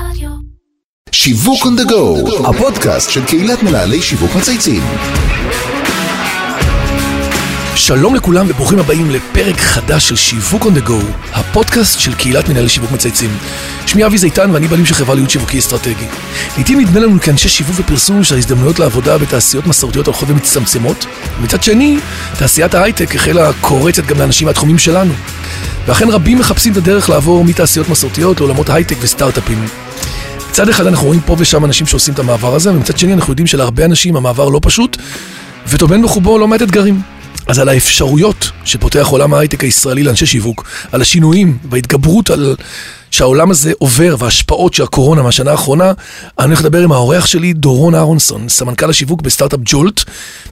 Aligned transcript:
רדיו. 0.00 0.30
שיווק 1.12 1.62
on 1.62 1.80
the 1.80 1.90
go, 1.90 2.46
הפודקאסט 2.48 3.10
של 3.10 3.24
קהילת 3.24 3.62
מנהלי 3.62 4.02
שיווק 4.02 4.30
מצייצים. 4.36 4.82
שלום 7.74 8.14
לכולם 8.14 8.46
וברוכים 8.48 8.78
הבאים 8.78 9.10
לפרק 9.10 9.60
חדש 9.60 10.08
של 10.08 10.16
שיווק 10.16 10.62
on 10.62 10.66
the 10.66 10.88
go, 10.88 11.04
הפודקאסט 11.32 12.00
של 12.00 12.14
קהילת 12.14 12.48
מנהלי 12.48 12.68
שיווק 12.68 12.92
מצייצים. 12.92 13.30
שמי 13.86 14.06
אבי 14.06 14.18
זיתן 14.18 14.50
ואני 14.50 14.68
בעלים 14.68 14.86
של 14.86 14.94
חברה 14.94 15.14
להיות 15.14 15.30
שיווקי 15.30 15.58
אסטרטגי. 15.58 16.06
לעתים 16.56 16.80
נדמה 16.80 17.00
לנו 17.00 17.20
כאנשי 17.20 17.48
שיווק 17.48 17.76
ופרסום 17.78 18.24
שההזדמנויות 18.24 18.78
לעבודה 18.78 19.18
בתעשיות 19.18 19.66
מסורתיות 19.66 20.06
הולכות 20.06 20.30
ומצטמצמות, 20.30 21.06
ומצד 21.40 21.62
שני, 21.62 21.98
תעשיית 22.38 22.74
ההייטק 22.74 23.14
החלה 23.14 23.52
קורצת 23.60 24.06
גם 24.06 24.18
לאנשים 24.18 24.46
מהתחומים 24.46 24.78
שלנו. 24.78 25.12
ואכן 25.86 26.08
רבים 26.08 26.38
מחפשים 26.38 26.72
את 26.72 26.76
הדרך 26.76 27.10
לעבור 27.10 27.44
מתעשיות 27.44 27.88
מסורתיות 27.88 28.40
לעולמות 28.40 28.70
הייטק 28.70 28.96
וסטארט-אפים. 29.00 29.85
מצד 30.56 30.68
אחד 30.68 30.86
אנחנו 30.86 31.06
רואים 31.06 31.20
פה 31.20 31.36
ושם 31.38 31.64
אנשים 31.64 31.86
שעושים 31.86 32.14
את 32.14 32.18
המעבר 32.18 32.54
הזה, 32.54 32.72
ומצד 32.72 32.98
שני 32.98 33.12
אנחנו 33.12 33.32
יודעים 33.32 33.46
שלהרבה 33.46 33.84
אנשים 33.84 34.16
המעבר 34.16 34.48
לא 34.48 34.60
פשוט, 34.62 34.96
וטומן 35.68 36.02
בחובו 36.02 36.38
לא 36.38 36.48
מעט 36.48 36.62
אתגרים. 36.62 37.00
אז 37.46 37.58
על 37.58 37.68
האפשרויות 37.68 38.50
שפותח 38.64 39.06
עולם 39.10 39.34
ההייטק 39.34 39.64
הישראלי 39.64 40.02
לאנשי 40.02 40.26
שיווק, 40.26 40.68
על 40.92 41.02
השינויים 41.02 41.58
וההתגברות 41.70 42.30
על 42.30 42.56
שהעולם 43.10 43.50
הזה 43.50 43.72
עובר 43.78 44.16
וההשפעות 44.18 44.74
של 44.74 44.82
הקורונה 44.82 45.22
מהשנה 45.22 45.50
האחרונה, 45.50 45.92
אני 46.38 46.46
הולך 46.46 46.60
לדבר 46.60 46.82
עם 46.82 46.92
האורח 46.92 47.26
שלי, 47.26 47.52
דורון 47.52 47.94
אהרונסון, 47.94 48.48
סמנכ"ל 48.48 48.90
השיווק 48.90 49.22
בסטארט-אפ 49.22 49.60
ג'ולט, 49.64 50.04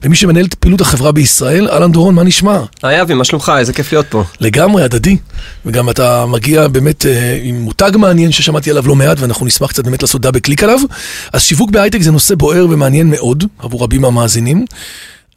ומי 0.03 0.15
שמנהל 0.15 0.45
את 0.45 0.53
פעילות 0.53 0.81
החברה 0.81 1.11
בישראל. 1.11 1.69
אהלן 1.69 1.91
דורון, 1.91 2.15
מה 2.15 2.23
נשמע? 2.23 2.59
היי 2.83 3.01
אבי, 3.01 3.13
מה 3.13 3.23
שלומך? 3.23 3.51
איזה 3.57 3.73
כיף 3.73 3.91
להיות 3.91 4.05
פה. 4.09 4.23
לגמרי, 4.39 4.83
הדדי. 4.83 5.17
וגם 5.65 5.89
אתה 5.89 6.25
מגיע 6.25 6.67
באמת 6.67 7.05
אה, 7.05 7.39
עם 7.43 7.61
מותג 7.61 7.91
מעניין 7.95 8.31
ששמעתי 8.31 8.69
עליו 8.71 8.87
לא 8.87 8.95
מעט, 8.95 9.19
ואנחנו 9.19 9.45
נשמח 9.45 9.69
קצת 9.69 9.83
באמת 9.83 10.01
לעשות 10.01 10.21
דאבל 10.21 10.39
קליק 10.39 10.63
עליו. 10.63 10.79
אז 11.33 11.41
שיווק 11.41 11.71
בהייטק 11.71 12.01
זה 12.01 12.11
נושא 12.11 12.35
בוער 12.35 12.65
ומעניין 12.69 13.09
מאוד 13.09 13.43
עבור 13.59 13.83
רבים 13.83 14.01
מהמאזינים. 14.01 14.65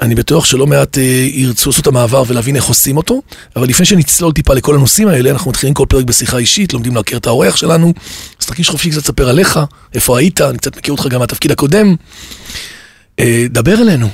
אני 0.01 0.15
בטוח 0.15 0.45
שלא 0.45 0.67
מעט 0.67 0.99
אה, 0.99 1.03
ירצו 1.33 1.71
לעשות 1.71 1.83
את 1.83 1.87
המעבר 1.87 2.23
ולהבין 2.27 2.57
איך 2.57 2.65
עושים 2.65 2.97
אותו, 2.97 3.23
אבל 3.57 3.69
לפני 3.69 3.87
שנצלול 3.87 4.33
טיפה 4.33 4.55
לכל 4.55 4.75
הנושאים 4.75 5.09
האלה, 5.09 5.31
אנחנו 5.31 5.51
מתחילים 5.51 5.75
כל 5.75 5.87
פרק 5.89 6.05
בשיחה 6.05 6.39
אישית, 6.39 6.73
לומדים 6.73 6.97
להכיר 6.97 7.19
את 7.19 7.27
האורח 7.27 7.57
שלנו, 7.57 7.93
אז 8.41 8.47
תרגיש 8.47 8.69
חופשי 8.69 8.91
קצת 8.91 9.03
לספר 9.03 9.29
עליך, 9.29 9.61
איפה 9.95 10.19
היית, 10.19 10.41
אני 10.41 10.59
קצת 10.59 10.77
מכיר 10.77 10.93
אותך 10.93 11.07
גם 11.07 11.21
מהתפקיד 11.21 11.51
הקודם. 11.51 11.97
אה, 13.19 13.47
דבר 13.51 13.75
אלינו. 13.75 14.09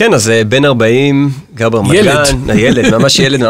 כן, 0.00 0.14
אז 0.14 0.30
אה, 0.30 0.44
בן 0.44 0.64
40, 0.64 1.30
גר 1.54 1.68
ברמת 1.68 1.94
ילד. 1.94 2.16
גן, 2.46 2.50
הילד, 2.50 2.94
ממש 2.94 3.18
ילד, 3.18 3.42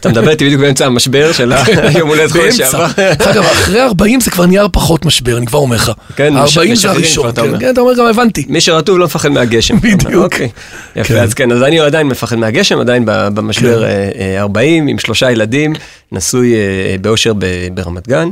אתה 0.00 0.08
מדבר 0.08 0.30
איתי 0.30 0.44
בדיוק 0.44 0.60
באמצע 0.60 0.86
המשבר 0.86 1.32
של 1.32 1.52
היום 1.94 2.08
הולדת 2.08 2.30
חודש. 2.32 2.56
שעבר. 2.56 2.86
אגב, 3.18 3.42
אחרי 3.44 3.80
40 3.82 4.20
זה 4.20 4.30
כבר 4.30 4.46
נהיה 4.46 4.68
פחות 4.68 5.04
משבר, 5.04 5.38
אני 5.38 5.46
כבר 5.46 5.58
אומר 5.58 5.76
לך. 5.76 5.92
כן, 6.16 6.34
מש- 6.34 6.58
40 6.58 6.74
זה 6.74 6.90
הראשון, 6.90 7.28
אתה 7.28 7.40
כן, 7.42 7.48
אומר. 7.48 7.60
כן, 7.60 7.70
אתה 7.70 7.80
אומר 7.80 7.94
גם 7.94 8.06
הבנתי. 8.06 8.44
מי 8.48 8.60
שרטוב 8.60 8.98
לא 8.98 9.04
מפחד 9.04 9.28
מהגשם. 9.28 9.76
בדיוק. 9.80 10.14
אוקיי, 10.14 10.48
כן. 10.94 11.00
יפה, 11.00 11.14
אז 11.14 11.34
כן, 11.34 11.52
אז 11.52 11.62
אני 11.62 11.80
עדיין 11.80 12.06
מפחד 12.06 12.36
מהגשם, 12.36 12.78
עדיין 12.80 13.02
במשבר 13.06 13.84
אה, 13.84 13.88
אה, 14.18 14.40
40, 14.40 14.88
עם 14.88 14.98
שלושה 14.98 15.30
ילדים, 15.30 15.72
נשוי 16.12 16.54
אה, 16.54 16.58
באושר 17.00 17.32
ברמת 17.74 18.08
גן. 18.08 18.28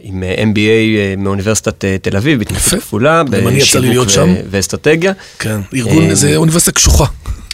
עם 0.00 0.22
אה, 0.22 0.34
MBA 0.34 0.58
אה, 0.58 1.14
מאוניברסיטת 1.18 1.84
אה, 1.84 1.96
תל 2.02 2.16
אביב, 2.16 2.42
יפה. 2.42 2.76
כפולה, 2.76 3.22
שם. 4.10 4.34
ואסטרטגיה. 4.50 5.12
כן, 5.38 5.60
ארגון, 5.74 6.14
זה 6.14 6.36
אוניברסיטה 6.36 6.72
קשוחה. 6.72 7.04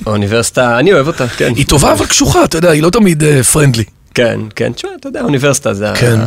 האוניברסיטה, 0.06 0.78
אני 0.78 0.92
אוהב 0.92 1.06
אותה, 1.06 1.28
כן. 1.28 1.52
היא 1.56 1.66
טובה 1.66 1.92
אבל 1.92 2.06
קשוחה, 2.06 2.44
אתה 2.44 2.58
יודע, 2.58 2.70
היא 2.70 2.82
לא 2.82 2.90
תמיד 2.90 3.22
פרנדלי. 3.52 3.84
כן, 4.14 4.40
כן, 4.56 4.72
תשמע, 4.72 4.90
אתה 5.00 5.08
יודע, 5.08 5.22
אוניברסיטה 5.22 5.74
זה, 5.74 5.86
כן. 6.00 6.20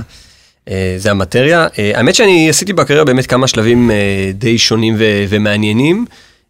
זה 0.98 1.12
המטריה. 1.12 1.68
האמת 1.94 2.16
שאני 2.16 2.50
עשיתי 2.50 2.74
בקריירה 2.74 3.06
באמת 3.06 3.28
כמה 3.28 3.48
שלבים 3.48 3.92
די 4.34 4.58
שונים 4.58 4.96
ומעניינים. 5.30 6.06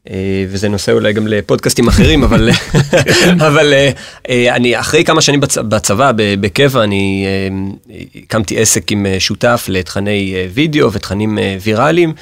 אה, 0.10 0.46
וזה 0.50 0.70
נושא 0.70 0.92
אולי 0.92 1.14
גם 1.14 1.28
לפודקאסטים 1.28 1.88
אחרים, 1.88 2.24
אבל, 2.24 2.50
אבל 3.48 3.74
אה, 3.74 3.90
אה, 4.30 4.56
אני 4.56 4.80
אחרי 4.80 5.04
כמה 5.04 5.22
שנים 5.22 5.40
בצ, 5.40 5.58
בצבא, 5.58 6.12
ב- 6.16 6.36
בקבע, 6.42 6.84
אני 6.84 7.26
הקמתי 8.16 8.58
עסק 8.58 8.92
עם 8.92 9.06
שותף 9.20 9.66
לתכני 9.70 10.36
וידאו 10.54 10.94
ותכנים 10.94 11.38
ויראליים. 11.62 12.14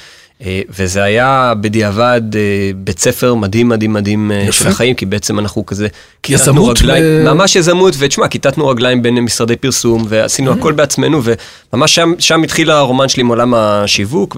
וזה 0.68 1.02
היה 1.02 1.52
בדיעבד 1.60 2.22
בית 2.76 2.98
ספר 2.98 3.34
מדהים 3.34 3.68
מדהים 3.68 3.92
מדהים 3.92 4.30
יפה. 4.42 4.52
של 4.52 4.68
החיים, 4.68 4.94
כי 4.94 5.06
בעצם 5.06 5.38
אנחנו 5.38 5.66
כזה, 5.66 5.88
כיתתנו 6.22 6.42
יזמות 6.42 6.78
רגליים, 6.78 7.04
ו- 7.04 7.34
ממש 7.34 7.56
יזמות, 7.56 7.94
ותשמע, 7.98 8.28
כיתתנו 8.28 8.68
רגליים 8.68 9.02
בין 9.02 9.18
משרדי 9.18 9.56
פרסום, 9.56 10.04
ועשינו 10.08 10.52
הכל 10.52 10.72
בעצמנו, 10.72 11.22
וממש 11.72 11.94
שם, 11.94 12.12
שם 12.18 12.42
התחיל 12.42 12.70
הרומן 12.70 13.08
שלי 13.08 13.20
עם 13.20 13.28
עולם 13.28 13.54
השיווק, 13.54 14.36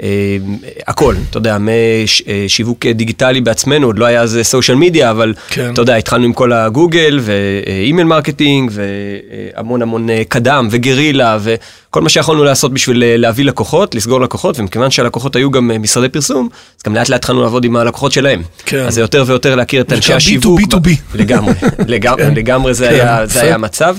והכל, 0.00 1.14
אתה 1.30 1.38
יודע, 1.38 1.56
משיווק 1.60 2.86
דיגיטלי 2.86 3.40
בעצמנו, 3.40 3.86
עוד 3.86 3.98
לא 3.98 4.04
היה 4.04 4.22
איזה 4.22 4.44
social 4.44 4.76
media, 4.76 5.10
אבל 5.10 5.34
כן. 5.48 5.72
אתה 5.72 5.80
יודע, 5.82 5.96
התחלנו 5.96 6.24
עם 6.24 6.32
כל 6.32 6.52
הגוגל, 6.52 7.20
ו 7.22 7.36
email 7.36 8.06
marketing, 8.06 8.72
והמון 8.74 9.82
המון 9.82 10.10
אה, 10.10 10.22
קדם, 10.28 10.68
וגרילה, 10.70 11.38
וכל 11.42 12.00
מה 12.00 12.08
שיכולנו 12.08 12.44
לעשות 12.44 12.74
בשביל 12.74 13.02
אה, 13.02 13.16
להביא 13.16 13.44
לקוחות, 13.44 13.94
לסגור 13.94 14.20
לקוחות, 14.20 14.58
ומכיוון 14.58 14.90
שהלקוחות 14.90 15.36
היו 15.36 15.50
גם 15.50 15.70
אה, 15.70 15.78
משרדי 15.78 16.08
פרסום, 16.08 16.48
אז 16.78 16.82
גם 16.86 16.94
לאט 16.94 17.08
לאט 17.08 17.18
התחלנו 17.18 17.42
לעבוד 17.42 17.64
עם 17.64 17.76
הלקוחות 17.76 18.12
שלהם. 18.12 18.42
כן. 18.66 18.84
אז 18.86 18.94
זה 18.94 19.00
יותר 19.00 19.24
ויותר 19.26 19.54
להכיר 19.54 19.82
את 19.82 19.92
אנשי 19.92 20.14
השיווק. 20.14 20.60
B2B2B. 20.60 20.88
לגמרי, 21.14 21.54
לגמרי, 21.86 22.24
כן. 22.24 22.34
לגמרי 22.34 22.74
זה 22.74 22.88
כן, 22.88 22.94
היה. 22.94 23.26
זה 23.26 23.42
היה 23.42 23.54
המצב. 23.54 23.96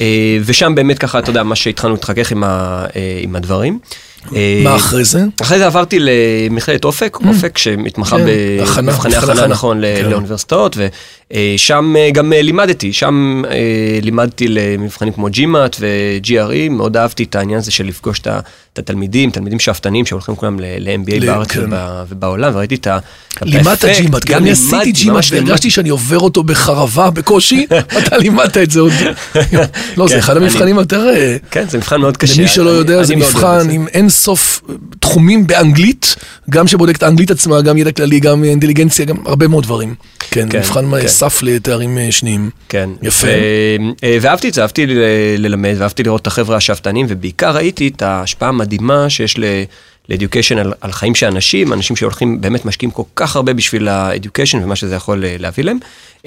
אה, 0.00 0.38
ושם 0.44 0.74
באמת 0.74 0.98
ככה, 0.98 1.18
אתה 1.18 1.30
יודע, 1.30 1.42
מה 1.42 1.56
שהתחלנו 1.56 1.94
להתחכך 1.94 2.32
עם, 2.32 2.44
ה, 2.44 2.84
אה, 2.96 3.18
עם 3.22 3.36
הדברים. 3.36 3.78
אה, 4.34 4.60
מה 4.64 4.76
אחרי 4.76 5.04
זה? 5.04 5.24
אחרי 5.42 5.58
זה 5.58 5.66
עברתי 5.66 5.98
למכללת 6.00 6.84
אופק, 6.84 7.18
אופק 7.28 7.58
שמתמחה 7.58 8.16
כן, 8.16 8.24
במבחני 8.26 8.86
מבחני 8.92 9.16
הכנה. 9.16 9.46
נכון 9.46 9.80
כן. 9.80 10.10
לאוניברסיטאות, 10.10 10.76
ושם 10.76 11.94
אה, 11.98 12.10
גם 12.10 12.32
אה, 12.32 12.42
לימדתי, 12.42 12.92
שם 12.92 13.42
לימדתי 14.02 14.48
למבחנים 14.48 15.12
כמו 15.12 15.28
GMAT 15.28 15.76
ו-GRE, 15.80 16.70
מאוד 16.70 16.96
אהבתי 16.96 17.22
את 17.22 17.34
העניין 17.34 17.58
הזה 17.58 17.70
של 17.70 17.86
לפגוש 17.86 18.20
את 18.20 18.78
התלמידים, 18.78 19.30
תלמידים 19.30 19.60
שאפתנים 19.60 20.06
שהולכים 20.06 20.36
כולם 20.36 20.60
ל-MBA 20.60 21.26
בארץ 21.26 21.50
כן. 21.50 21.60
וב- 21.72 22.06
ובעולם, 22.08 22.54
וראיתי 22.54 22.74
את 22.74 22.86
ה... 22.86 22.98
גם 23.40 23.48
את 23.48 23.54
לימדת 23.54 23.84
האפקט, 23.84 24.00
ג'ימאט, 24.00 24.24
גם 24.24 24.42
אני 24.42 24.50
עשיתי 24.50 25.10
ממש 25.10 25.32
והרגשתי 25.32 25.70
שאני 25.70 25.88
עובר 25.88 26.18
אותו 26.18 26.42
בחרבה, 26.42 27.10
בקושי, 27.10 27.66
אתה 27.98 28.18
לימדת 28.18 28.56
את 28.56 28.70
זה 28.70 28.80
עוד. 28.80 28.92
לא, 29.96 30.08
זה 30.08 30.18
אחד 30.18 30.36
המבחנים 30.36 30.76
יותר... 30.76 31.06
כן, 31.50 31.64
זה 31.68 31.78
מבחן 31.78 32.00
מאוד 32.00 32.16
קשה. 32.16 32.38
למי 32.38 32.48
שלא 32.48 32.70
יודע, 32.70 33.02
זה 33.02 33.16
מבחן. 33.16 33.70
עם 33.70 33.88
אין 33.88 34.08
סוף 34.14 34.60
תחומים 35.00 35.46
באנגלית, 35.46 36.16
גם 36.50 36.66
שבודק 36.66 36.96
את 36.96 37.02
האנגלית 37.02 37.30
עצמה, 37.30 37.60
גם 37.62 37.78
ידע 37.78 37.92
כללי, 37.92 38.20
גם 38.20 38.44
אינטליגנציה, 38.44 39.04
גם 39.04 39.16
הרבה 39.26 39.48
מאוד 39.48 39.64
דברים. 39.64 39.94
כן, 40.30 40.46
כן, 40.50 40.58
מבחן 40.58 41.00
כן. 41.00 41.08
סף 41.08 41.42
לתארים 41.42 41.98
אה, 41.98 42.12
שניים. 42.12 42.50
כן. 42.68 42.90
יפה. 43.02 43.26
ו- 43.26 44.04
אה, 44.06 44.18
ואהבתי 44.20 44.48
את 44.48 44.54
זה, 44.54 44.62
אהבתי 44.62 44.86
ל- 44.86 44.92
ללמד, 45.38 45.74
ואהבתי 45.78 46.02
לראות 46.02 46.22
את 46.22 46.26
החבר'ה 46.26 46.56
השאפתנים, 46.56 47.06
ובעיקר 47.08 47.50
ראיתי 47.56 47.88
את 47.88 48.02
ההשפעה 48.02 48.48
המדהימה 48.48 49.10
שיש 49.10 49.38
ל... 49.38 49.44
לאדיוקיישן 50.08 50.58
על, 50.58 50.72
על 50.80 50.92
חיים 50.92 51.14
של 51.14 51.26
אנשים, 51.26 51.72
אנשים 51.72 51.96
שהולכים, 51.96 52.40
באמת 52.40 52.64
משקיעים 52.64 52.90
כל 52.90 53.02
כך 53.16 53.36
הרבה 53.36 53.52
בשביל 53.52 53.88
האדיוקיישן 53.88 54.64
ומה 54.64 54.76
שזה 54.76 54.94
יכול 54.94 55.24
אה, 55.24 55.36
להביא 55.38 55.64
להם. 55.64 55.78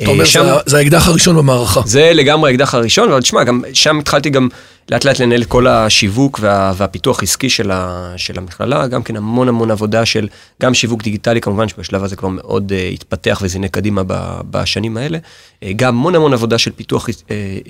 אתה 0.04 0.10
אומר, 0.10 0.22
אה, 0.22 0.26
שם- 0.26 0.44
זה 0.44 0.52
זה 0.66 0.78
האקדח 0.78 1.08
הראשון 1.08 1.36
במערכה. 1.36 1.82
זה 1.86 2.12
לגמרי 2.14 2.52
האקדח 2.52 2.74
הראשון, 2.74 3.12
אבל 3.12 3.22
תשמע, 3.22 3.44
גם 3.44 3.62
שם 3.74 4.00
התחלתי 4.00 4.30
גם 4.30 4.50
לאט 4.92 5.06
לאט 5.06 5.20
לנהל 5.20 5.42
את 5.42 5.48
כל 5.48 5.68
השיווק 5.68 6.40
וה, 6.42 6.74
והפיתוח 6.78 7.24
עסקי 7.24 7.50
של, 7.50 7.72
ה, 7.72 8.14
של 8.18 8.38
המכללה, 8.38 8.88
גם 8.88 9.04
כן 9.04 9.16
המון 9.16 9.48
המון 9.50 9.72
עבודה 9.72 10.06
של 10.06 10.28
גם 10.62 10.74
שיווק 10.74 11.04
דיגיטלי, 11.04 11.42
כמובן 11.42 11.68
שבשלב 11.68 12.04
הזה 12.04 12.16
כבר 12.16 12.30
מאוד 12.30 12.72
uh, 12.72 12.94
התפתח 12.94 13.40
וזינק 13.44 13.74
קדימה 13.74 14.02
ב, 14.08 14.14
בשנים 14.52 14.98
האלה, 14.98 15.18
uh, 15.18 15.66
גם 15.76 15.96
המון 15.96 16.16
המון 16.16 16.34
עבודה 16.34 16.58
של 16.58 16.72
פיתוח 16.72 17.10
uh, 17.10 17.12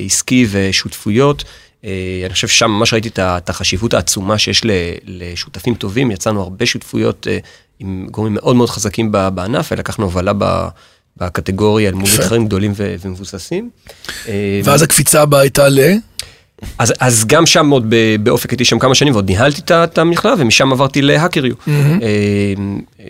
עסקי 0.06 0.47
ושותפויות. 0.51 1.44
Uh, 1.81 1.85
אני 2.25 2.33
חושב 2.33 2.47
ששם 2.47 2.72
ממש 2.72 2.93
ראיתי 2.93 3.09
את 3.19 3.49
החשיבות 3.49 3.93
העצומה 3.93 4.37
שיש 4.37 4.61
לשותפים 5.05 5.75
טובים, 5.75 6.11
יצאנו 6.11 6.41
הרבה 6.41 6.66
שותפויות 6.66 7.28
uh, 7.28 7.46
עם 7.79 8.07
גורמים 8.11 8.34
מאוד 8.34 8.55
מאוד 8.55 8.69
חזקים 8.69 9.11
בענף, 9.11 9.72
ולקחנו 9.72 10.05
הובלה 10.05 10.34
ב... 10.37 10.67
בקטגוריה 11.17 11.90
אל 11.90 11.93
מול. 11.93 12.09
מתחרים 12.13 12.46
גדולים 12.46 12.73
ו- 12.75 12.96
ומבוססים. 13.02 13.69
אה, 14.28 14.61
ואז 14.63 14.81
הקפיצה 14.81 15.22
הבאה 15.22 15.40
הייתה 15.41 15.69
ל... 15.69 15.79
אז, 16.78 16.93
אז 16.99 17.25
גם 17.25 17.46
שם 17.46 17.69
עוד 17.69 17.93
באופק 18.23 18.49
הייתי 18.49 18.66
שם 18.66 18.79
כמה 18.79 18.96
שנים 18.96 19.13
ועוד 19.13 19.29
ניהלתי 19.29 19.61
את 19.61 19.72
ה- 19.72 19.84
את 19.84 19.97
המכללה 19.97 20.35
ומשם 20.37 20.72
עברתי 20.72 21.02
להאקריו, 21.02 21.55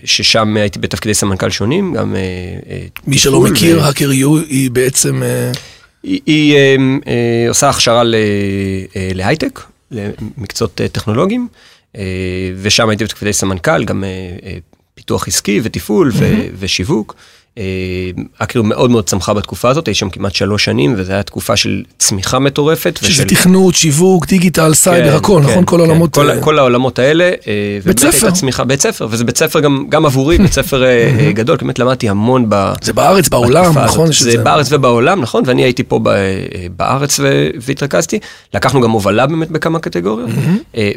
ששם 0.03 0.57
הייתי 0.57 0.79
בתפקידי 0.79 1.13
סמנכ"ל 1.13 1.49
שונים, 1.49 1.93
גם... 1.93 2.15
אה, 2.15 2.21
אה, 2.69 2.85
מי 3.07 3.17
שלא 3.17 3.41
מכיר, 3.41 3.79
ו- 3.79 3.83
האקר 3.83 4.11
יו 4.11 4.37
היא 4.37 4.71
בעצם... 4.71 5.23
היא, 6.07 6.21
היא 6.25 6.55
אה, 6.55 6.75
אה, 7.07 7.49
עושה 7.49 7.69
הכשרה 7.69 8.03
ל- 8.03 8.15
אה, 8.95 9.09
להייטק, 9.13 9.59
למקצועות 9.91 10.81
אה, 10.81 10.87
טכנולוגיים, 10.87 11.47
אה, 11.97 12.03
ושם 12.61 12.89
הייתי 12.89 13.03
בתפקידי 13.03 13.33
סמנכ"ל, 13.33 13.83
גם 13.85 14.03
אה, 14.03 14.09
אה, 14.43 14.57
פיתוח 14.95 15.27
עסקי 15.27 15.59
ותפעול 15.63 16.11
ו- 16.13 16.25
ושיווק. 16.59 17.15
אה, 17.57 17.63
אקריו 18.37 18.63
מאוד 18.63 18.91
מאוד 18.91 19.03
צמחה 19.05 19.33
בתקופה 19.33 19.69
הזאת, 19.69 19.87
הייתי 19.87 19.99
שם 19.99 20.09
כמעט 20.09 20.35
שלוש 20.35 20.65
שנים, 20.65 20.93
וזו 20.97 21.11
הייתה 21.11 21.23
תקופה 21.23 21.55
של 21.55 21.83
צמיחה 21.99 22.39
מטורפת. 22.39 22.97
שזה 23.01 23.09
ושל- 23.23 23.35
תכנות, 23.35 23.75
שיווק, 23.75 24.25
דיגיטל, 24.27 24.73
סייבר, 24.73 25.15
הכל, 25.15 25.41
נכון? 25.41 25.63
כל 25.65 25.79
העולמות... 25.79 26.13
כל, 26.13 26.29
אה, 26.29 26.41
כל 26.41 26.59
העולמות 26.59 26.99
האלה. 26.99 27.23
אה, 27.23 27.79
ובאמת 27.81 27.99
ספר. 27.99 28.09
הייתה 28.11 28.31
צמיחה, 28.31 28.63
בית 28.63 28.81
ספר, 28.81 29.07
וזה 29.09 29.23
בית 29.23 29.37
ספר 29.37 29.59
גם, 29.59 29.85
גם 29.89 30.05
עבורי, 30.05 30.37
בית 30.37 30.53
ספר 30.53 30.83
אה, 30.85 31.09
גדול, 31.33 31.57
באמת 31.61 31.79
למדתי 31.79 32.09
המון 32.09 32.45
ב... 32.49 32.73
זה 32.81 32.93
בארץ, 32.93 33.29
בעולם, 33.29 33.77
נכון? 33.77 34.07
את 34.07 34.13
זה 34.13 34.37
בארץ 34.43 34.67
ובעולם, 34.71 35.21
נכון? 35.21 35.43
ואני 35.45 35.63
הייתי 35.63 35.83
פה 35.83 35.99
ב- 36.03 36.09
בארץ 36.77 37.19
ו- 37.19 37.49
והתרכזתי. 37.61 38.19
לקחנו 38.53 38.81
גם 38.81 38.91
הובלה 38.91 39.27
באמת 39.27 39.51
בכמה 39.51 39.79
קטגוריות, 39.79 40.29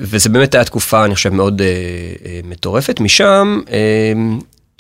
וזה 0.01 0.29
באמת 0.29 0.55
היה 0.55 0.65
תקופה, 0.65 1.05
אני 1.05 1.15
חושב, 1.15 1.35
מאוד 1.35 1.63
מטורפת. 2.45 3.01
משם 3.01 3.61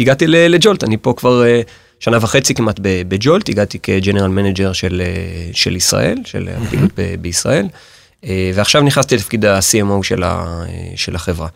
הגעתי 0.00 0.26
לג'ולט, 0.26 0.84
אני 0.84 0.96
פה 0.96 1.14
כבר 1.16 1.44
אה, 1.46 1.60
שנה 2.00 2.18
וחצי 2.20 2.54
כמעט 2.54 2.80
בג'ולט, 2.82 3.48
הגעתי 3.48 3.78
כ 3.82 3.92
general 3.92 4.28
manager 4.28 4.72
של, 4.72 5.02
אה, 5.04 5.12
של 5.52 5.76
ישראל, 5.76 6.18
של 6.24 6.48
הפעילות 6.66 6.90
בישראל, 7.20 7.66
אה, 8.24 8.50
ועכשיו 8.54 8.82
נכנסתי 8.82 9.14
לתפקיד 9.16 9.44
ה-CMO 9.44 10.02
של, 10.02 10.22
ה- 10.22 10.62
של 10.96 11.14
החברה. 11.14 11.48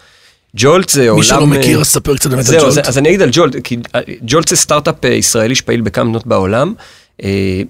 ג'ולט 0.57 0.89
זה 0.89 1.03
עולם... 1.11 1.19
מי 1.21 1.25
שלא 1.27 1.47
מכיר, 1.47 1.81
אז 1.81 1.87
ספר 1.87 2.17
קצת 2.17 2.31
באמת 2.31 2.49
על 2.49 2.55
ג'ולט. 2.61 2.67
אז, 2.67 2.81
אז 2.89 2.99
אני 2.99 3.09
אגיד 3.09 3.23
על 3.23 3.29
ג'ולט, 3.33 3.57
כי 3.65 3.77
ג'ולט 4.23 4.49
זה 4.49 4.57
סטארט-אפ 4.57 5.05
ישראלי 5.05 5.55
שפעיל 5.55 5.81
בכמה 5.81 6.05
מדינות 6.05 6.27
בעולם. 6.27 6.75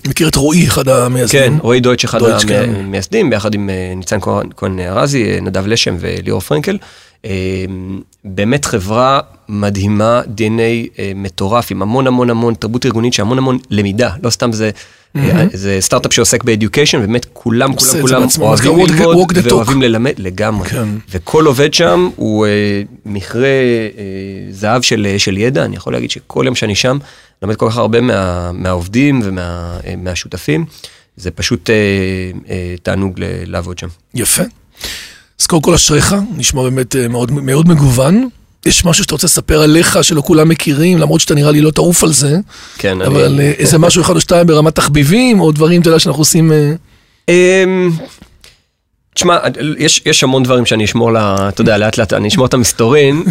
מכיר 0.09 0.29
את 0.29 0.35
רועי, 0.35 0.67
אחד 0.67 0.89
המייסדים. 0.89 1.41
כן, 1.41 1.55
רועי 1.61 1.81
דויטש, 1.81 2.05
אחד 2.05 2.21
כן. 2.49 2.71
המייסדים, 2.77 3.31
ביחד 3.31 3.55
עם 3.55 3.71
ניצן 3.97 4.19
כהן- 4.57 4.81
ארזי, 4.81 5.41
נדב 5.43 5.67
לשם 5.67 5.97
וליאור 6.01 6.41
פרנקל. 6.41 6.79
אה, 7.25 7.31
באמת 8.25 8.65
חברה 8.65 9.21
מדהימה, 9.49 10.23
DNA 10.37 10.99
אה, 10.99 11.13
מטורף, 11.15 11.71
עם 11.71 11.83
המון 11.83 12.07
המון 12.07 12.31
המון 12.31 12.55
תרבות 12.55 12.87
ארגונית, 12.87 13.13
שהמון 13.13 13.39
המון 13.39 13.59
למידה, 13.71 14.11
לא 14.23 14.31
סתם 14.31 14.53
זה... 14.53 14.71
אה, 15.17 15.47
זה 15.53 15.77
סטארט-אפ 15.81 16.13
שעוסק 16.13 16.45
באדיוקיישן, 16.45 16.99
ובאמת 16.99 17.27
כולם, 17.33 17.77
כולם, 17.77 18.01
כולם 18.01 18.23
אוהבים 18.41 18.79
ללמוד. 18.79 19.31
ואוהבים 19.45 19.83
ללמד 19.83 20.13
לגמרי. 20.19 20.69
כן. 20.69 20.89
וכל 21.11 21.47
עובד 21.47 21.75
שם 21.75 22.09
הוא 22.17 22.47
אה, 22.47 22.83
מכרה 23.07 23.47
אה, 23.47 23.51
זהב 24.51 24.83
של, 24.83 25.07
אה, 25.11 25.19
של 25.19 25.39
ידע, 25.39 25.65
אני 25.65 25.77
יכול 25.77 25.93
להגיד 25.93 26.11
שכל 26.11 26.43
יום 26.47 26.55
שאני 26.55 26.75
שם, 26.75 26.99
לומד 27.43 27.57
כל 27.57 27.71
כך 27.71 27.77
הרבה 27.77 28.01
מה, 28.01 28.53
מהעובדים 28.53 29.23
ומהשותפים, 29.85 30.65
זה 31.17 31.31
פשוט 31.31 31.71
אה, 31.71 31.75
אה, 32.51 32.75
תענוג 32.83 33.21
לעבוד 33.47 33.79
שם. 33.79 33.89
יפה. 34.15 34.43
אז 35.41 35.47
קודם 35.47 35.63
כל 35.63 35.75
אשריך, 35.75 36.15
נשמע 36.37 36.63
באמת 36.63 36.97
אה, 36.97 37.09
מאוד, 37.09 37.31
מאוד 37.31 37.69
מגוון. 37.69 38.29
יש 38.67 38.85
משהו 38.85 39.05
שאתה 39.05 39.15
רוצה 39.15 39.27
לספר 39.27 39.63
עליך 39.63 40.05
שלא 40.05 40.23
כולם 40.23 40.49
מכירים, 40.49 40.99
למרות 40.99 41.21
שאתה 41.21 41.35
נראה 41.35 41.51
לי 41.51 41.61
לא 41.61 41.71
תעוף 41.71 42.05
על 42.05 42.13
זה, 42.13 42.39
כן, 42.79 43.03
אבל 43.03 43.25
אני... 43.25 43.43
אה, 43.43 43.53
איזה 43.59 43.79
משהו 43.79 44.03
אחד 44.03 44.15
או 44.15 44.21
שתיים 44.21 44.47
ברמת 44.47 44.75
תחביבים, 44.75 45.41
או 45.41 45.53
דברים, 45.53 45.81
אתה 45.81 45.89
יודע, 45.89 45.99
שאנחנו 45.99 46.21
עושים... 46.21 46.53
תשמע, 49.15 49.39
יש, 49.79 50.03
יש 50.07 50.25
המון 50.25 50.43
דברים 50.43 50.67
שאני 50.67 50.85
אשמור 50.85 51.13
לה, 51.13 51.37
אתה 51.49 51.61
יודע, 51.61 51.79
לאט 51.79 51.99
לאט, 51.99 52.13
אני 52.13 52.29
אשמור 52.29 52.47
את 52.47 52.55
המסתורין. 52.55 53.23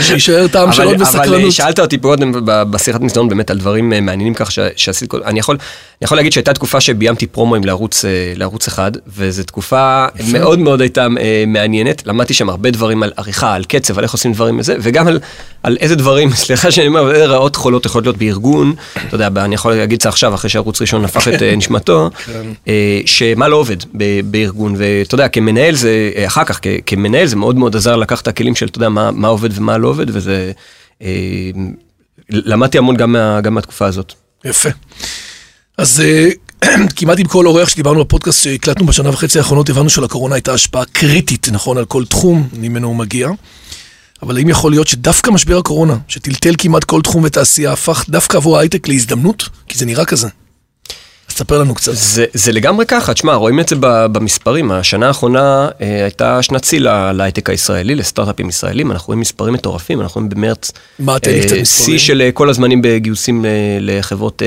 שיישאר 0.00 0.46
טעם 0.48 0.72
של 0.72 0.82
עוד 0.82 0.94
אבל, 0.94 1.04
בסקרנות. 1.04 1.52
שאלת 1.52 1.80
אותי 1.80 1.98
פה 1.98 2.08
קודם 2.08 2.32
בשיחת 2.44 3.00
מסדרון 3.00 3.28
באמת 3.28 3.50
על 3.50 3.58
דברים 3.58 3.92
אה, 3.92 4.00
מעניינים 4.00 4.34
כך 4.34 4.50
ש- 4.50 4.58
שעשית, 4.76 5.08
קודם. 5.10 5.22
אני 5.24 5.38
יכול, 5.40 5.56
אני 5.60 6.04
יכול 6.04 6.18
להגיד 6.18 6.32
שהייתה 6.32 6.52
תקופה 6.52 6.80
שביימתי 6.80 7.26
פרומואים 7.26 7.64
לערוץ, 7.64 8.04
אה, 8.04 8.10
לערוץ 8.36 8.66
אחד, 8.68 8.92
וזו 9.16 9.42
תקופה 9.42 10.06
מאוד 10.32 10.58
מאוד 10.58 10.80
הייתה 10.80 11.06
אה, 11.20 11.44
מעניינת, 11.46 12.06
למדתי 12.06 12.34
שם 12.34 12.48
הרבה 12.48 12.70
דברים 12.70 13.02
על 13.02 13.12
עריכה, 13.16 13.54
על 13.54 13.64
קצב, 13.64 13.98
על 13.98 14.04
איך 14.04 14.12
עושים 14.12 14.32
דברים 14.32 14.58
וזה, 14.58 14.76
וגם 14.80 15.06
על, 15.08 15.20
על 15.62 15.76
איזה 15.80 15.96
דברים, 15.96 16.30
סליחה 16.44 16.70
שאני 16.70 16.86
אומר, 16.86 17.12
איזה 17.14 17.26
רעות 17.26 17.56
חולות 17.56 17.86
יכולות 17.86 18.06
להיות 18.06 18.16
בארגון, 18.16 18.74
אתה 19.08 19.14
יודע, 19.14 19.28
אני 19.44 19.54
יכול 19.54 19.74
להגיד 19.74 19.96
את 19.96 20.00
זה 20.00 20.08
עכשיו, 20.08 20.34
אחרי 20.34 20.50
שערוץ 20.50 20.80
ראשון 20.80 21.04
הפך 21.04 21.28
את 21.28 21.42
נשמתו, 21.56 22.10
אה, 22.68 23.00
שמה 23.06 23.48
לא 23.48 23.56
עובד 23.56 23.76
ב- 23.96 24.20
בארגון, 24.54 24.74
ואתה 24.78 25.14
יודע, 25.14 25.28
כמנהל 25.28 25.74
זה, 25.74 26.10
אה, 26.16 26.26
אחר 26.26 26.44
כך, 26.44 26.60
כמנהל 26.86 27.26
זה 27.26 27.36
מאוד 27.36 27.56
מאוד 27.56 27.76
עזר 27.76 27.96
לקחת 27.96 28.22
את 28.22 28.28
הכלים 28.28 28.54
של, 28.54 28.66
אתה 28.66 28.78
יודע, 28.78 28.88
מה, 28.88 29.10
מה 29.10 29.28
עובד 29.28 29.58
ומה 29.58 29.78
לא 29.78 29.88
עובד, 29.88 30.06
וזה, 30.08 30.52
אה, 31.02 31.08
למדתי 32.30 32.78
המון 32.78 32.96
גם, 32.96 33.12
מה, 33.12 33.40
גם 33.40 33.54
מהתקופה 33.54 33.86
הזאת. 33.86 34.12
יפה. 34.44 34.68
אז 35.78 36.00
אה, 36.00 36.28
כמעט 36.96 37.18
עם 37.18 37.26
כל 37.26 37.46
אורח 37.46 37.68
שדיברנו 37.68 38.04
בפודקאסט 38.04 38.42
שהקלטנו 38.42 38.86
בשנה 38.86 39.10
וחצי 39.10 39.38
האחרונות, 39.38 39.70
הבנו 39.70 39.90
שלקורונה 39.90 40.34
הייתה 40.34 40.52
השפעה 40.52 40.84
קריטית, 40.84 41.48
נכון, 41.52 41.78
על 41.78 41.84
כל 41.84 42.04
תחום 42.04 42.48
ממנו 42.52 42.88
הוא 42.88 42.96
מגיע. 42.96 43.28
אבל 44.22 44.36
האם 44.36 44.48
יכול 44.48 44.72
להיות 44.72 44.86
שדווקא 44.86 45.30
משבר 45.30 45.58
הקורונה, 45.58 45.96
שטלטל 46.08 46.54
כמעט 46.58 46.84
כל 46.84 47.00
תחום 47.02 47.24
ותעשייה, 47.24 47.72
הפך 47.72 48.04
דווקא 48.08 48.36
עבור 48.36 48.56
ההייטק 48.56 48.88
להזדמנות? 48.88 49.48
כי 49.68 49.78
זה 49.78 49.86
נראה 49.86 50.04
כזה. 50.04 50.28
תספר 51.34 51.58
לנו 51.58 51.74
קצת. 51.74 51.92
זה, 51.94 52.24
זה 52.34 52.52
לגמרי 52.52 52.86
ככה, 52.86 53.14
תשמע, 53.14 53.34
רואים 53.34 53.60
את 53.60 53.68
זה 53.68 53.76
במספרים. 53.80 54.70
השנה 54.72 55.06
האחרונה 55.06 55.68
אה, 55.80 56.02
הייתה 56.02 56.42
שנת 56.42 56.64
שיא 56.64 56.78
להייטק 57.14 57.50
הישראלי, 57.50 57.94
לסטארט-אפים 57.94 58.48
ישראלים, 58.48 58.90
אנחנו 58.92 59.06
רואים 59.06 59.20
מספרים 59.20 59.54
מטורפים, 59.54 60.00
אנחנו 60.00 60.18
רואים 60.18 60.28
במרץ 60.28 60.72
מה, 60.98 61.18
תן 61.18 61.30
לי 61.30 61.40
קצת 61.40 61.52
אה, 61.56 61.60
מספרים. 61.60 61.98
שיא 61.98 62.06
של 62.06 62.22
אה, 62.22 62.32
כל 62.32 62.50
הזמנים 62.50 62.82
בגיוסים 62.82 63.44
אה, 63.44 63.50
לחברות, 63.80 64.42
אה, 64.42 64.46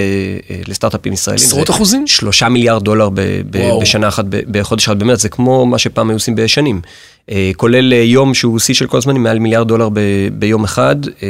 אה, 0.49 0.61
לסטארט-אפים 0.67 1.13
ישראלים. 1.13 1.45
עשרות 1.45 1.69
אחוזים? 1.69 2.07
שלושה 2.07 2.49
מיליארד 2.49 2.83
דולר 2.83 3.09
ב- 3.09 3.21
ב-. 3.49 3.79
בשנה 3.81 4.07
אחת, 4.07 4.25
ב- 4.29 4.57
בחודש 4.57 4.85
אחד 4.87 4.99
במרץ, 4.99 5.21
זה 5.21 5.29
כמו 5.29 5.65
מה 5.65 5.77
שפעם 5.77 6.09
היו 6.09 6.15
עושים 6.15 6.35
בשנים. 6.35 6.81
אה, 7.31 7.51
כולל 7.55 7.93
אה, 7.93 7.97
יום 7.97 8.33
שהוא 8.33 8.59
שיא 8.59 8.75
של 8.75 8.87
כל 8.87 8.97
הזמנים, 8.97 9.23
מעל 9.23 9.39
מיליארד 9.39 9.67
דולר 9.67 9.89
ב- 9.93 9.99
ביום 10.33 10.63
אחד. 10.63 10.95
אה, 11.23 11.27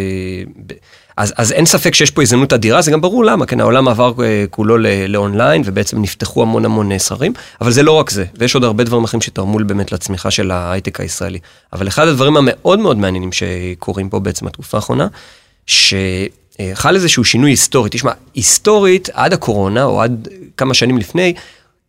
ב- 0.67 0.73
אז, 1.17 1.33
אז 1.37 1.51
אין 1.51 1.65
ספק 1.65 1.95
שיש 1.95 2.11
פה 2.11 2.21
הזדמנות 2.21 2.53
אדירה, 2.53 2.81
זה 2.81 2.91
גם 2.91 3.01
ברור 3.01 3.25
למה, 3.25 3.45
כן, 3.45 3.59
העולם 3.59 3.87
עבר 3.87 4.13
אה, 4.23 4.45
כולו 4.49 4.77
לאונליין, 5.07 5.61
ובעצם 5.65 6.01
נפתחו 6.01 6.41
המון 6.41 6.65
המון 6.65 6.91
אה, 6.91 6.99
שרים, 6.99 7.33
אבל 7.61 7.71
זה 7.71 7.83
לא 7.83 7.91
רק 7.91 8.09
זה, 8.09 8.25
ויש 8.35 8.55
עוד 8.55 8.63
הרבה 8.63 8.83
דברים 8.83 9.03
אחרים 9.03 9.21
שתרמו 9.21 9.57
באמת 9.57 9.91
לצמיחה 9.91 10.31
של 10.31 10.51
ההייטק 10.51 10.99
הישראלי. 10.99 11.39
אבל 11.73 11.87
אחד 11.87 12.07
הדברים 12.07 12.37
המאוד 12.37 12.79
מאוד 12.79 12.97
מעניינים 12.97 13.29
שקורים 13.31 14.09
פה 14.09 14.19
בעצם 14.19 14.45
בתקופה 14.45 14.77
האחרונה, 14.77 15.07
שחל 15.67 16.95
איזשהו 16.95 17.23
שינוי 17.23 17.51
היסטורי. 17.51 17.89
תשמע, 17.89 18.11
היסטורית, 18.33 19.09
עד 19.13 19.33
הקורונה, 19.33 19.83
או 19.83 20.01
עד 20.01 20.27
כמה 20.57 20.73
שנים 20.73 20.97
לפני, 20.97 21.33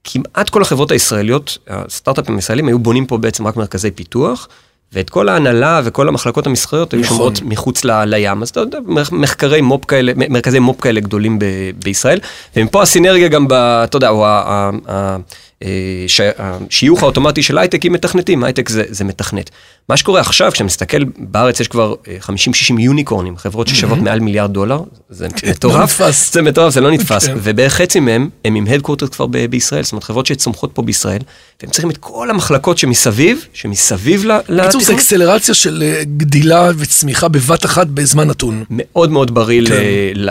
כמעט 0.05 0.51
כל 0.51 0.63
החברות 0.63 0.91
הישראליות, 0.91 1.59
הסטארט-אפים 1.67 2.37
הישראלים, 2.37 2.69
היו 2.69 2.79
בונים 2.79 3.07
פה 3.07 3.19
בעצם 3.19 3.47
רק 3.47 3.57
מרכזי 3.57 3.91
פיתוח, 3.91 4.49
ואת 4.93 5.11
כל 5.11 5.29
ההנהלה 5.29 5.81
וכל 5.85 6.09
המחלקות 6.09 6.47
המסחריות 6.47 6.93
היו 6.93 7.01
נכון. 7.01 7.17
שומרות 7.17 7.41
מחוץ 7.43 7.85
ל, 7.85 8.05
לים. 8.05 8.43
אז 8.43 8.49
אתה 8.49 8.61
יודע, 8.61 8.79
מח- 8.87 9.13
מחקרי 9.13 9.61
מו"פ 9.61 9.85
כאלה, 9.85 10.13
מרכזי 10.31 10.59
מו"פ 10.59 10.81
כאלה 10.81 11.01
גדולים 11.01 11.39
ב, 11.39 11.45
בישראל, 11.85 12.19
ומפה 12.57 12.83
הסינרגיה 12.83 13.29
גם 13.29 13.49
ב... 13.49 13.53
אתה 13.53 13.97
יודע, 13.97 14.09
או 14.09 14.27
ה- 14.27 14.43
ה- 14.47 14.71
ה- 14.93 15.17
אה, 15.63 15.69
ש- 16.07 16.21
השיוך 16.39 17.03
האוטומטי 17.03 17.43
של 17.43 17.59
הייטק 17.59 17.85
עם 17.85 17.93
מתכנתים, 17.93 18.45
הייטק 18.45 18.69
זה, 18.69 18.83
זה 18.89 19.05
מתכנת. 19.05 19.51
מה 19.89 19.97
שקורה 19.97 20.21
עכשיו, 20.21 20.51
כשאתה 20.53 20.65
מסתכל, 20.65 20.99
בארץ 21.19 21.61
יש 21.61 21.69
כבר 21.69 21.95
אה, 22.09 22.17
50-60 22.21 22.31
יוניקורנים, 22.79 23.37
חברות 23.37 23.69
ששוות 23.69 23.99
מעל 23.99 24.21
מיליארד 24.21 24.53
דולר, 24.53 24.81
זה 25.11 25.27
לא 25.45 25.51
מטורף. 25.51 26.01
זה 26.33 26.43
מטורף, 26.43 26.75
זה 26.75 26.81
לא 26.81 26.91
נתפס, 26.91 27.27
כן. 27.27 27.35
ובערך 27.43 27.73
חצי 27.75 28.01
מהם 28.01 28.29
הם 28.45 28.55
עם 28.55 28.67
הדקורטר 28.67 29.07
כבר 29.07 29.27
בישראל, 29.27 29.83
זאת 29.83 29.93
אומרת 29.93 30.05
חברות 30.05 30.27
שצומחות 30.27 30.71
פה 30.75 30.83
בישראל, 30.83 31.21
והם 31.63 31.71
צריכים 31.71 31.91
את 31.91 31.97
כל 31.97 32.31
המחלקות 32.31 32.79
שמסביב, 32.79 33.45
שמסביב 33.53 34.25
ל- 34.25 34.39
בקיצור, 34.39 34.53
זה 34.71 34.79
לתכנון. 34.79 34.97
אקסלרציה 34.99 35.55
של 35.55 35.83
אה, 35.87 36.03
גדילה 36.17 36.71
וצמיחה 36.79 37.29
בבת 37.29 37.65
אחת 37.65 37.87
בזמן 37.87 38.29
נתון. 38.29 38.65
מאוד 38.71 39.11
מאוד 39.11 39.35
בריא 39.35 39.67
כן. 39.69 39.75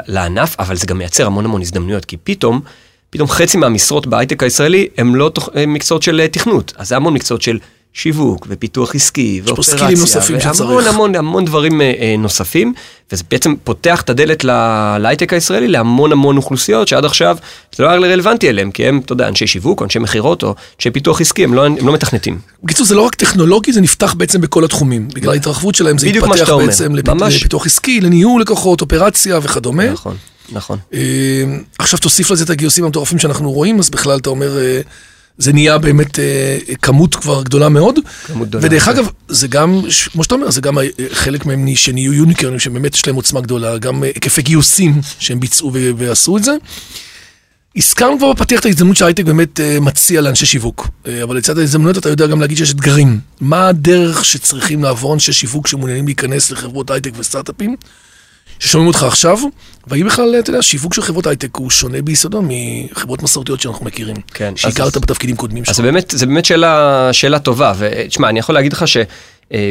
לענף, 0.08 0.56
אבל 0.60 0.76
זה 0.76 0.86
גם 0.86 0.98
מייצר 0.98 1.26
המון 1.26 1.46
המון 1.46 1.62
הזדמנויות, 1.62 2.06
כי 2.06 2.18
פתאום, 2.24 2.62
פתאום 3.10 3.28
חצי 3.30 3.58
מהמשרות 3.58 4.08
בהייטק 4.08 4.44
הישראלי 4.44 4.88
הם 4.98 5.16
לא 5.16 5.32
תוכ- 5.40 5.50
הם 5.54 5.74
מקצועות 5.74 6.04
של 6.04 6.20
אה, 6.22 6.28
תכנות, 6.28 6.74
אז 6.78 6.88
זה 6.90 6.96
המון 6.96 7.14
מקצועות 7.14 7.42
של 7.42 7.60
שיווק 7.94 8.48
ופיתוח 8.50 8.96
עסקי 8.96 9.42
פה 9.46 9.50
ואופרציה, 9.50 9.74
סקילים 9.78 9.98
נוספים 10.00 10.36
והמון 10.40 10.54
שצריך. 10.54 10.88
המון 10.94 11.16
המון 11.16 11.46
דברים 11.46 11.82
אה, 11.82 11.94
אה, 12.00 12.16
נוספים, 12.18 12.74
וזה 13.12 13.24
בעצם 13.32 13.54
פותח 13.64 14.02
את 14.02 14.10
הדלת 14.10 14.44
להייטק 15.00 15.34
הישראלי 15.34 15.68
להמון 15.68 16.12
המון 16.12 16.38
אוכלוסיות 16.38 16.88
שעד 16.88 17.06
עכשיו 17.06 17.38
זה 17.76 17.84
לא 17.84 17.90
היה 17.90 18.00
רלוונטי 18.00 18.50
אליהם, 18.50 18.72
כי 18.72 18.86
הם, 18.86 19.02
אתה 19.06 19.14
יודע, 19.14 19.28
אנשי 19.28 19.48
שיווק, 19.48 19.80
או 19.80 19.86
אנשי 19.86 20.00
מכירות, 20.00 20.44
או 20.44 20.56
אנשי 20.80 20.92
פיתוח 20.92 21.22
עסקי, 21.22 21.44
הם 21.44 21.54
לא, 21.54 21.66
הם 21.66 21.88
לא 21.88 21.94
מתכנתים. 21.94 22.40
בקיצור, 22.64 22.86
זה 22.86 22.96
לא 22.96 23.02
רק 23.02 23.16
טכנולוגי, 23.16 23.74
זה 23.74 23.82
נפתח 23.82 24.14
בעצם 24.14 24.42
בכל 24.42 24.64
התחומים. 24.66 25.08
בגלל 25.08 25.32
ההתרחבות 25.34 25.76
שלהם 25.76 25.98
זה 25.98 26.08
התפתח 26.08 26.50
אומר. 26.50 26.66
בעצם 26.66 26.96
לפ- 26.96 27.10
ממש. 27.10 27.36
לפיתוח 27.36 27.66
עסקי, 27.66 28.02
לניהול 28.02 28.42
לקוחות, 28.42 28.82
אופרציה 28.82 29.40
וכדומה. 29.44 29.86
נכון, 29.92 30.16
נכון. 30.52 30.80
אה, 30.94 31.00
עכשיו 31.80 32.00
תוסיף 32.00 32.32
לזה 32.32 32.44
את 32.44 32.50
הגיוסים 32.50 32.84
המטורפים 32.84 33.20
שאנחנו 33.20 33.52
רואים, 33.52 33.80
אז 33.80 33.90
בכלל 33.90 34.18
אתה 34.20 34.30
אומר, 34.30 34.58
אה, 34.58 34.82
זה 35.38 35.54
נהיה 35.54 35.78
באמת 35.78 36.20
אה, 36.20 36.58
כמות 36.82 37.16
כבר 37.16 37.44
גדולה 37.44 37.70
מאוד. 37.70 38.00
כמות 38.28 38.48
גדולה, 38.48 38.66
ודרך 38.66 38.84
כן. 38.84 38.92
אגב, 38.92 39.08
זה 39.28 39.48
גם, 39.48 39.82
ש- 39.90 40.08
כמו 40.08 40.24
שאתה 40.24 40.36
אומר, 40.36 40.52
זה 40.52 40.62
גם 40.62 40.78
חלק 41.12 41.46
מהם 41.46 41.76
שנהיו 41.76 42.14
יוניקרנים, 42.14 42.60
שבאמת 42.60 42.96
יש 42.96 43.08
להם 43.08 43.16
עוצמה 43.16 43.42
גדולה, 43.42 43.78
גם 43.78 44.04
אה, 44.04 44.08
היקפי 44.08 44.42
גיוסים 44.42 45.02
שהם 45.20 45.40
ביצעו 45.40 45.72
ועשו 45.98 46.38
את 46.38 46.44
זה. 46.44 46.52
הזכרנו 47.76 48.18
כבר 48.18 48.34
בפתיח 48.34 48.60
את 48.60 48.66
ההזדמנות 48.66 48.98
שההייטק 48.98 49.26
באמת 49.26 49.60
אה, 49.60 49.80
מציע 49.80 50.22
לאנשי 50.22 50.46
שיווק, 50.46 50.88
אה, 51.08 51.24
אבל 51.24 51.38
לצד 51.38 51.58
ההזדמנויות 51.58 51.98
אתה 51.98 52.10
יודע 52.10 52.28
גם 52.28 52.42
להגיד 52.42 52.58
שיש 52.58 52.72
אתגרים. 52.72 53.20
מה 53.42 53.68
הדרך 53.68 54.26
שצריכים 54.26 54.84
לעבור 54.84 55.14
אנשי 55.14 55.34
שיווק 55.34 55.68
שמעוניינים 55.68 56.06
להיכנס 56.06 56.52
לחברות 56.52 56.92
הייטק 56.92 57.12
וסטארט-אפים, 57.18 57.76
ששומעים 58.60 58.88
אותך 58.88 59.04
עכשיו, 59.04 59.40
והאם 59.88 60.08
בכלל, 60.08 60.36
אתה 60.40 60.50
יודע, 60.50 60.62
שיווק 60.62 60.94
של 60.94 61.02
חברות 61.02 61.28
הייטק 61.28 61.56
הוא 61.56 61.70
שונה 61.70 62.02
ביסודו 62.02 62.42
מחברות 62.42 63.24
מסורתיות 63.24 63.62
שאנחנו 63.62 63.86
מכירים. 63.86 64.16
כן, 64.34 64.54
אז- 64.54 64.60
שהכרת 64.60 64.98
בתפקידים 64.98 65.36
קודמים 65.36 65.64
אז 65.64 65.68
זה 65.68 65.74
שלך. 65.74 65.86
באמת, 65.86 66.14
זה 66.16 66.26
באמת 66.26 66.46
שאלה, 66.46 67.10
שאלה 67.12 67.40
טובה, 67.40 67.74
ותשמע, 67.78 68.30
אני 68.30 68.40
יכול 68.40 68.56
להגיד 68.56 68.74
לך 68.74 68.88
ש... 68.88 68.98
אה, 69.54 69.70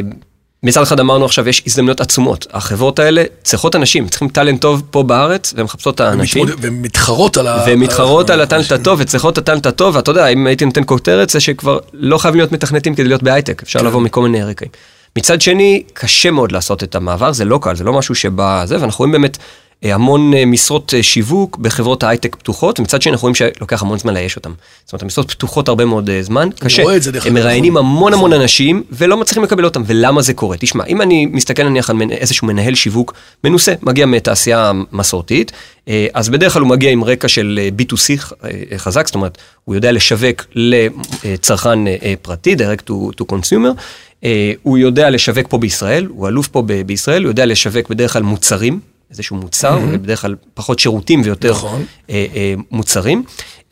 מצד 0.63 0.81
אחד 0.81 0.99
אמרנו 0.99 1.25
עכשיו, 1.25 1.49
יש 1.49 1.63
הזדמנויות 1.67 2.01
עצומות. 2.01 2.47
החברות 2.53 2.99
האלה 2.99 3.23
צריכות 3.43 3.75
אנשים, 3.75 4.07
צריכים 4.07 4.29
טאלנט 4.29 4.61
טוב 4.61 4.83
פה 4.91 5.03
בארץ, 5.03 5.53
והן 5.55 5.63
מחפשות 5.65 5.95
את 5.95 5.99
האנשים. 5.99 6.45
ומתחרות 6.61 7.37
על 7.37 7.47
ה... 7.47 7.63
והן 7.67 7.79
מתחרות 7.79 8.29
על 8.29 8.41
הטאלנט 8.41 8.71
הטוב 8.71 8.99
וצריכות 9.01 9.33
את 9.33 9.37
הטאלנט 9.37 9.65
הטוב, 9.65 9.95
ואתה 9.95 10.11
יודע, 10.11 10.27
אם 10.27 10.47
הייתי 10.47 10.65
נותן 10.65 10.81
כותרת, 10.85 11.29
זה 11.29 11.39
שכבר 11.39 11.79
לא 11.93 12.17
חייבים 12.17 12.39
להיות 12.39 12.51
מתכנתים 12.51 12.95
כדי 12.95 13.07
להיות 13.07 13.23
בהייטק, 13.23 13.63
אפשר 13.63 13.81
לבוא 13.81 14.01
מכל 14.01 14.21
מיני 14.21 14.43
רקעים. 14.43 14.71
מצד 15.17 15.41
שני, 15.41 15.83
קשה 15.93 16.31
מאוד 16.31 16.51
לעשות 16.51 16.83
את 16.83 16.95
המעבר, 16.95 17.31
זה 17.33 17.45
לא 17.45 17.59
קל, 17.61 17.75
זה 17.75 17.83
לא 17.83 17.93
משהו 17.93 18.15
שבא 18.15 18.63
זה, 18.65 18.81
ואנחנו 18.81 18.97
רואים 18.97 19.11
באמת 19.11 19.37
המון 19.83 20.33
אה, 20.33 20.45
משרות 20.45 20.93
אה, 20.93 21.03
שיווק 21.03 21.57
בחברות 21.57 22.03
ההייטק 22.03 22.35
פתוחות, 22.35 22.79
ומצד 22.79 23.01
שני 23.01 23.11
אנחנו 23.11 23.25
רואים 23.25 23.35
שלוקח 23.35 23.81
המון 23.81 23.99
זמן 23.99 24.13
לאייש 24.13 24.35
אותם. 24.35 24.53
זאת 24.85 24.93
אומרת, 24.93 25.03
המשרות 25.03 25.31
פתוחות 25.31 25.67
הרבה 25.67 25.85
מאוד 25.85 26.09
אה, 26.09 26.23
זמן, 26.23 26.49
קשה. 26.59 26.83
רואה 26.83 26.95
את 26.95 27.03
זה, 27.03 27.11
דרך 27.11 27.25
הם 27.25 27.37
אגב, 27.37 27.43
מראיינים 27.45 27.73
נכון. 27.73 27.85
המון 27.85 28.13
המון 28.13 28.33
אנשים 28.33 28.83
ולא 28.91 29.17
מצליחים 29.17 29.43
לקבל 29.43 29.65
אותם, 29.65 29.83
ולמה 29.85 30.21
זה 30.21 30.33
קורה? 30.33 30.57
תשמע, 30.59 30.85
אם 30.85 31.01
אני 31.01 31.25
מסתכל 31.25 31.63
נניח 31.63 31.89
על 31.89 31.97
איזשהו 32.11 32.47
מנהל 32.47 32.75
שיווק 32.75 33.13
מנוסה, 33.43 33.73
מגיע 33.81 34.05
מתעשייה 34.05 34.71
מסורתית, 34.91 35.51
אה, 35.87 36.07
אז 36.13 36.29
בדרך 36.29 36.53
כלל 36.53 36.61
הוא 36.61 36.69
מגיע 36.69 36.91
עם 36.91 37.03
רקע 37.03 37.27
של 37.27 37.59
אה, 37.61 37.69
B2C 37.79 38.17
ח- 38.17 38.33
אה, 38.43 38.77
חזק, 38.77 39.05
זאת 39.07 39.15
אומרת, 39.15 39.37
הוא 39.65 39.75
יודע 39.75 39.91
לשווק 39.91 40.45
לצרכן 40.55 41.87
אה, 41.87 41.95
אה, 42.03 42.13
פרטי, 42.21 42.55
direct 42.55 42.89
to, 42.89 42.93
to 43.21 43.25
consumer, 43.35 43.81
אה, 44.23 44.51
הוא 44.63 44.77
יודע 44.77 45.09
לשווק 45.09 45.47
פה 45.49 45.57
בישראל, 45.57 46.05
הוא 46.09 46.27
אלוף 46.27 46.47
פה 46.47 46.63
בישראל, 46.85 47.23
הוא 47.23 47.29
יודע 47.31 47.45
לשווק 47.45 47.89
בדרך 47.89 48.13
כלל 48.13 48.23
מוצרים. 48.23 48.79
איזשהו 49.11 49.35
מוצר, 49.35 49.77
mm-hmm. 49.77 49.97
בדרך 49.97 50.21
כלל 50.21 50.35
פחות 50.53 50.79
שירותים 50.79 51.21
ויותר 51.25 51.51
נכון. 51.51 51.85
אה, 52.09 52.25
אה, 52.35 52.53
מוצרים. 52.71 53.23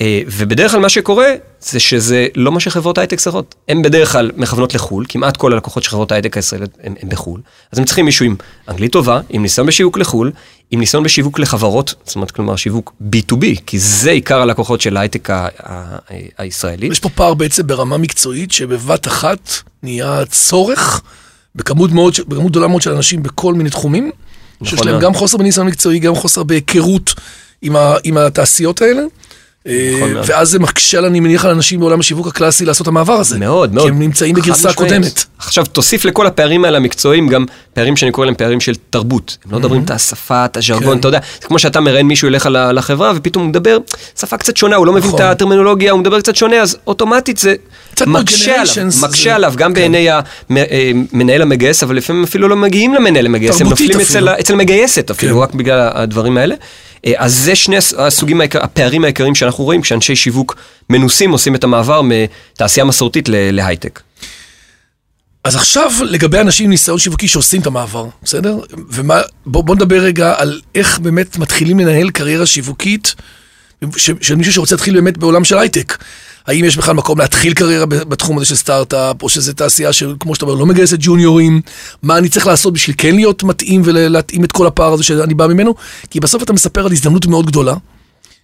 אה, 0.02 0.22
ובדרך 0.28 0.72
כלל 0.72 0.80
מה 0.80 0.90
שקורה 0.90 1.28
זה 1.62 1.80
שזה 1.80 2.28
לא 2.36 2.52
מה 2.52 2.60
שחברות 2.60 2.98
הייטק 2.98 3.20
צריכות. 3.20 3.56
הן 3.68 3.82
בדרך 3.82 4.12
כלל 4.12 4.32
מכוונות 4.38 4.76
לחו"ל, 4.76 5.06
כמעט 5.10 5.38
כל 5.38 5.54
הלקוחות 5.54 5.84
של 5.84 5.90
חברות 5.90 6.12
ההייטק 6.12 6.38
הישראלית 6.38 6.78
הם, 6.84 6.96
הם 7.02 7.10
בחו"ל. 7.10 7.42
אז 7.72 7.80
הם 7.80 7.86
צריכים 7.86 8.06
מישהו 8.06 8.26
עם 8.26 8.36
אנגלית 8.70 8.92
טובה, 8.92 9.22
עם 9.30 9.42
ניסיון 9.42 9.68
בשיווק 9.68 9.98
לחו"ל, 9.98 10.32
עם 10.72 10.80
ניסיון 10.80 11.04
בשיווק 11.04 11.40
לחברות, 11.40 11.94
זאת 12.06 12.16
אומרת 12.16 12.32
כלומר 12.32 12.56
שיווק 12.56 12.94
B2B, 13.12 13.46
כי 13.66 13.80
זה 13.80 14.12
עיקר 14.12 14.42
הלקוחות 14.42 14.82
של 14.82 14.98
ההייטק 14.98 15.30
ה- 15.30 15.34
ה- 15.36 15.48
ה- 15.64 15.98
הישראלי. 16.38 16.88
יש 16.88 17.00
פה 17.00 17.10
פער 17.10 17.34
בעצם 17.34 17.68
ברמה 17.68 17.98
מקצועית, 17.98 18.52
שבבת 18.52 19.08
אחת 19.08 19.52
נהיה 19.84 20.26
צורך 20.26 21.02
בכמות, 21.56 21.92
מאוד, 21.92 22.14
בכמות 22.28 22.52
גדולה 22.52 22.68
מאוד 22.68 22.82
של 22.82 22.92
אנשים 22.92 23.24
בכל 23.24 23.54
מיני 23.54 23.70
תחומים, 23.70 24.12
שיש 24.66 24.74
נכון 24.74 24.88
להם 24.88 24.96
מאוד. 24.96 25.04
גם 25.04 25.14
חוסר 25.14 25.38
בניסיון 25.38 25.68
מקצועי, 25.68 26.00
גם 26.00 26.16
חוסר 26.16 26.44
בהיכרות 26.44 27.14
עם, 27.62 27.76
ה, 27.76 27.96
עם 28.04 28.18
התעשיות 28.18 28.82
האלה. 28.82 29.02
אה, 29.68 29.92
נכון. 29.98 30.22
ואז 30.26 30.50
זה 30.50 30.60
מקשה, 30.60 31.00
אני 31.00 31.20
מניח, 31.20 31.46
על 31.46 31.52
אנשים 31.52 31.80
בעולם 31.80 32.00
השיווק 32.00 32.28
הקלאסי 32.28 32.66
לעשות 32.66 32.82
את 32.82 32.88
המעבר 32.88 33.14
הזה. 33.14 33.38
מאוד, 33.38 33.74
מאוד. 33.74 33.86
כי 33.86 33.92
הם 33.92 34.00
נמצאים 34.00 34.36
בגרסה 34.36 34.70
משמעית. 34.70 34.76
קודמת. 34.76 35.26
עכשיו, 35.38 35.66
תוסיף 35.66 36.06
לכל 36.06 36.28
הפערים 36.28 36.66
האלה 36.66 36.78
המקצועיים 36.78 37.28
גם 37.28 37.46
פערים 37.74 37.96
שאני 37.96 38.12
קורא 38.12 38.26
להם 38.26 38.36
פערים 38.36 38.62
של 38.62 38.74
תרבות. 38.90 39.38
הם 39.46 39.52
לא 39.52 39.60
מדברים 39.60 39.84
את 39.84 39.92
השפה, 39.92 40.46
את 40.46 40.58
הז'רגון, 40.58 40.94
כן. 40.94 41.00
אתה 41.00 41.08
יודע, 41.08 41.20
זה 41.42 41.48
כמו 41.48 41.60
שאתה 41.60 41.80
מראיין 41.80 42.08
מישהו 42.08 42.28
אליך 42.28 42.50
לחברה, 42.52 43.14
ופתאום 43.16 43.44
הוא 43.44 43.50
מדבר 43.50 43.78
שפה 44.20 44.38
קצת 44.38 44.58
שונה, 44.58 44.76
הוא 44.76 44.86
לא 44.86 44.94
מבין 44.94 45.10
את 45.10 45.16
נכון. 45.16 45.26
הטרמינולוגיה, 45.26 45.92
הוא 45.92 46.00
מדבר 46.00 46.20
קצת 46.20 46.36
שונה, 46.36 46.56
אז 46.56 46.78
אוטומטית 46.88 47.38
זה 47.38 47.56
מקשה 48.08 48.62
עליו, 48.62 48.86
מקשה 49.02 49.36
עליו, 49.36 49.54
גם 49.56 49.74
כן. 49.74 49.80
בעיני 49.80 50.08
המנהל 50.50 51.42
המגייס, 51.42 51.84
אבל 51.84 51.96
לפעמים 51.96 52.24
אפילו 52.24 52.48
לא 52.48 52.56
מגיעים 52.56 52.94
למנהל 52.94 53.26
המגייס, 53.26 53.62
הם 53.62 53.70
נופלים 53.70 54.00
אצל 54.40 54.56
מגייסת 54.56 55.12
אפילו, 55.12 55.36
כן. 55.36 55.42
רק 55.42 55.54
בגלל 55.54 55.90
הדברים 55.94 56.38
האלה. 56.38 56.56
אה, 57.06 57.14
אז 57.18 57.34
זה 57.36 57.56
שני 57.56 57.78
הס- 57.78 57.94
הסוגים, 57.98 58.42
הפערים 58.62 59.04
העיקריים 59.04 59.36
שאנחנו 59.36 59.64
רואים 59.64 59.82
כשאנשי 59.82 60.16
שיווק 60.16 60.56
מנוסים 60.90 61.32
עושים 61.32 61.56
את 61.56 61.64
המעבר 61.64 62.02
מתעשייה 62.04 62.86
מסורתית 62.86 63.30
להייטק. 63.32 64.02
אז 65.44 65.56
עכשיו 65.56 65.92
לגבי 66.06 66.40
אנשים 66.40 66.64
עם 66.64 66.70
ניסיון 66.70 67.00
שיווקי 67.00 67.28
שעושים 67.28 67.62
את 67.62 67.68
המעבר, 67.68 68.06
בסדר? 68.24 68.58
ומה, 68.90 69.22
בוא, 69.46 69.64
בוא 69.64 69.76
נדבר 69.76 70.00
רגע 70.00 70.34
על 70.38 70.62
איך 70.76 71.00
באמת 71.00 71.38
מתחילים 71.38 71.80
לנהל 71.80 72.10
קריירה 72.10 72.46
שיווקית 72.46 73.16
של 74.22 74.36
מישהו 74.36 74.54
שרוצה 74.54 74.76
להתחיל 74.76 74.94
באמת 74.96 75.18
בעולם 75.18 75.44
של 75.44 75.58
הייטק. 75.58 75.98
האם 76.48 76.66
יש 76.66 76.78
בכלל 76.78 76.96
מקום 76.96 77.20
להתחיל 77.20 77.54
קריירה 77.54 77.86
בתחום 77.86 78.38
הזה 78.38 78.46
של 78.46 78.56
סטארט-אפ, 78.56 79.24
או 79.24 79.30
שזו 79.30 79.54
תעשייה 79.54 79.94
שכמו 79.94 80.36
שאתה 80.36 80.46
אומר, 80.46 80.56
לא 80.56 80.66
מגייסת 80.66 80.98
ג'וניורים? 81.00 81.62
מה 82.04 82.18
אני 82.18 82.30
צריך 82.30 82.48
לעשות 82.48 82.74
בשביל 82.74 82.96
כן 83.00 83.16
להיות 83.16 83.44
מתאים 83.44 83.82
ולהתאים 83.86 84.44
את 84.44 84.52
כל 84.52 84.68
הפער 84.68 84.94
הזה 84.94 85.04
שאני 85.04 85.34
בא 85.34 85.48
ממנו? 85.48 85.76
כי 86.10 86.20
בסוף 86.20 86.44
אתה 86.44 86.54
מספר 86.54 86.86
על 86.86 86.92
הזדמנות 86.92 87.26
מאוד 87.26 87.46
גדולה, 87.46 87.74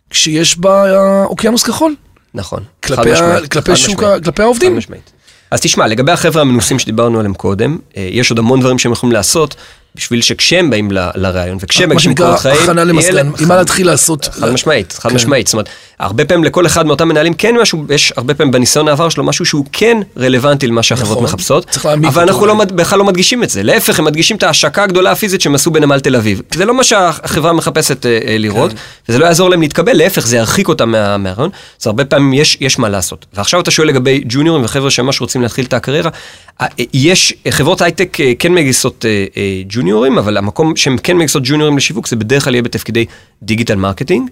כשיש 0.09 0.57
בה 0.59 0.83
אה, 0.95 1.23
אוקיינוס 1.25 1.63
כחול. 1.63 1.95
נכון. 2.33 2.63
כלפי 2.83 3.15
חד 3.15 3.21
ה- 3.23 3.27
משמעית, 3.27 3.51
כלפי 3.51 3.71
חד 3.71 3.75
שוק 3.77 4.03
משמעית. 4.03 4.23
כלפי 4.23 4.41
העובדים. 4.43 4.71
חד 4.71 4.77
משמעית. 4.77 5.11
אז 5.51 5.61
תשמע, 5.61 5.87
לגבי 5.87 6.11
החבר'ה 6.11 6.41
המנוסים 6.41 6.79
שדיברנו 6.79 7.19
עליהם 7.19 7.33
קודם, 7.33 7.77
אה, 7.97 8.07
יש 8.11 8.29
עוד 8.29 8.39
המון 8.39 8.59
דברים 8.59 8.79
שהם 8.79 8.91
יכולים 8.91 9.13
לעשות 9.13 9.55
בשביל 9.95 10.21
שכשהם 10.21 10.69
באים 10.69 10.91
ל- 10.91 11.09
לרעיון 11.15 11.57
וכשהם 11.61 11.89
מגישים 11.89 12.15
קורות 12.15 12.39
חיים, 12.39 12.55
הכנה 12.63 12.83
למסקנה, 12.83 13.19
עם 13.39 13.47
מה 13.47 13.55
להתחיל 13.55 13.87
לעשות. 13.87 14.25
חד 14.31 14.49
משמעית, 14.51 14.93
חד 14.93 15.09
כן. 15.09 15.15
משמעית. 15.15 15.47
זאת 15.47 15.53
אומרת, 15.53 15.69
הרבה 15.99 16.25
פעמים 16.25 16.43
לכל 16.43 16.65
אחד 16.65 16.85
מאותם 16.85 17.07
מנהלים 17.07 17.33
כן 17.33 17.55
משהו, 17.61 17.85
יש 17.89 18.13
הרבה 18.17 18.33
פעמים 18.33 18.51
בניסיון 18.51 18.87
העבר 18.87 19.09
שלו 19.09 19.23
משהו 19.23 19.45
שהוא 19.45 19.65
כן 19.71 19.97
רלוונטי 20.17 20.67
למה 20.67 20.83
שהחברות 20.83 21.11
נכון. 21.17 21.23
מחפשות, 21.23 21.65
אבל 22.07 22.21
אנחנו 22.21 22.45
לא, 22.45 22.53
בכלל 22.75 22.99
לא 22.99 23.05
מדגישים 23.05 23.43
את 23.43 23.49
זה, 23.49 23.63
להפך, 23.63 23.99
הם 23.99 24.05
מדגישים 24.05 24.37
את 24.37 24.43
ההשקה 24.43 24.83
הגדולה 24.83 25.11
הפיזית 25.11 25.41
שהם 25.41 25.55
עשו 25.55 25.71
בנמל 25.71 25.99
תל 25.99 26.15
אביב. 26.15 26.41
זה 26.53 26.65
לא 26.65 26.73
מה 26.73 26.83
שהחברה 26.83 27.53
מחפשת 27.53 28.05
אה, 28.05 28.19
אה, 28.27 28.37
לראות, 28.37 28.71
וזה 29.09 29.19
לא 29.19 29.25
יעזור 29.25 29.49
להם 29.49 29.61
להתקבל, 29.61 29.93
להפך, 29.93 30.27
זה 30.27 30.37
ירחיק 30.37 30.67
אותם 30.67 30.91
מה- 30.91 31.17
מהרעיון, 31.17 31.49
אז 31.81 31.87
הרבה 31.87 32.05
פעמים 32.05 32.33
יש, 32.33 32.57
יש 32.61 32.79
מה 32.79 32.89
לעשות. 32.89 33.25
ועכשיו 33.33 33.59
אתה 33.61 33.71
שואל 33.71 33.87
לגבי 33.87 34.23
ג'וניורים 34.25 34.63
וחבר'ה 34.65 34.91
שממש 34.91 35.21
רוצים 35.21 35.41
להתחיל 35.41 35.65
את 35.65 35.73
הקריירה, 35.73 36.09
אה, 36.61 36.67
יש, 36.93 37.33
חברות 37.49 37.81
הייטק 37.81 38.17
כן 38.39 38.51
מגייסות 38.53 39.05
אה, 39.05 39.25
ג'וניורים, 39.81 40.17
אבל 40.17 40.37
המקום 40.37 40.75
שהם 40.75 40.97
כן 40.97 41.15
מגייסות 41.15 41.43
ג'וניורים 41.45 41.77
לשיווק, 41.77 42.07
זה 42.07 42.15
בדרך 42.15 42.43
כלל 42.43 42.53
יהיה 42.53 42.63
בתפקידי 42.63 43.05
digital 43.43 43.75
marketing. 43.75 44.29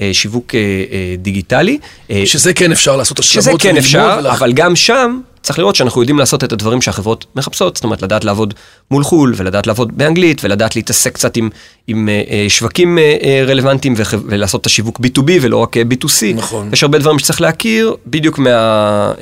אה, 0.00 0.10
שיווק 0.12 0.54
אה, 0.54 0.60
אה, 0.92 1.14
דיגיטלי. 1.18 1.78
שזה 2.24 2.52
כן 2.54 2.72
אפשר 2.72 2.96
לעשות 2.96 3.18
השלמות. 3.18 3.42
שזה 3.44 3.52
כן 3.58 3.76
אפשר, 3.76 4.16
ולהח- 4.20 4.38
אבל 4.38 4.52
גם 4.52 4.76
שם 4.76 5.20
צריך 5.42 5.58
לראות 5.58 5.74
שאנחנו 5.76 6.00
יודעים 6.02 6.18
לעשות 6.18 6.44
את 6.44 6.52
הדברים 6.52 6.82
שהחברות 6.82 7.26
מחפשות, 7.36 7.76
זאת 7.76 7.84
אומרת 7.84 8.02
לדעת 8.02 8.24
לעבוד 8.24 8.54
מול 8.90 9.04
חו"ל 9.04 9.34
ולדעת 9.36 9.66
לעבוד 9.66 9.98
באנגלית 9.98 10.44
ולדעת 10.44 10.76
להתעסק 10.76 11.14
קצת 11.14 11.36
עם, 11.36 11.48
עם 11.86 12.08
שווקים 12.48 12.98
רלוונטיים 13.46 13.94
ולעשות 14.26 14.60
את 14.60 14.66
השיווק 14.66 15.00
B2B 15.00 15.30
ולא 15.40 15.56
רק 15.56 15.76
אה, 15.76 15.82
B2C. 15.82 16.34
נכון. 16.36 16.68
יש 16.72 16.82
הרבה 16.82 16.98
דברים 16.98 17.18
שצריך 17.18 17.40
להכיר 17.40 17.94
בדיוק 18.06 18.38
מה, 18.38 19.12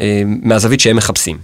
מהזווית 0.43 0.81
שהם 0.81 0.97
מחפשים. 0.97 1.37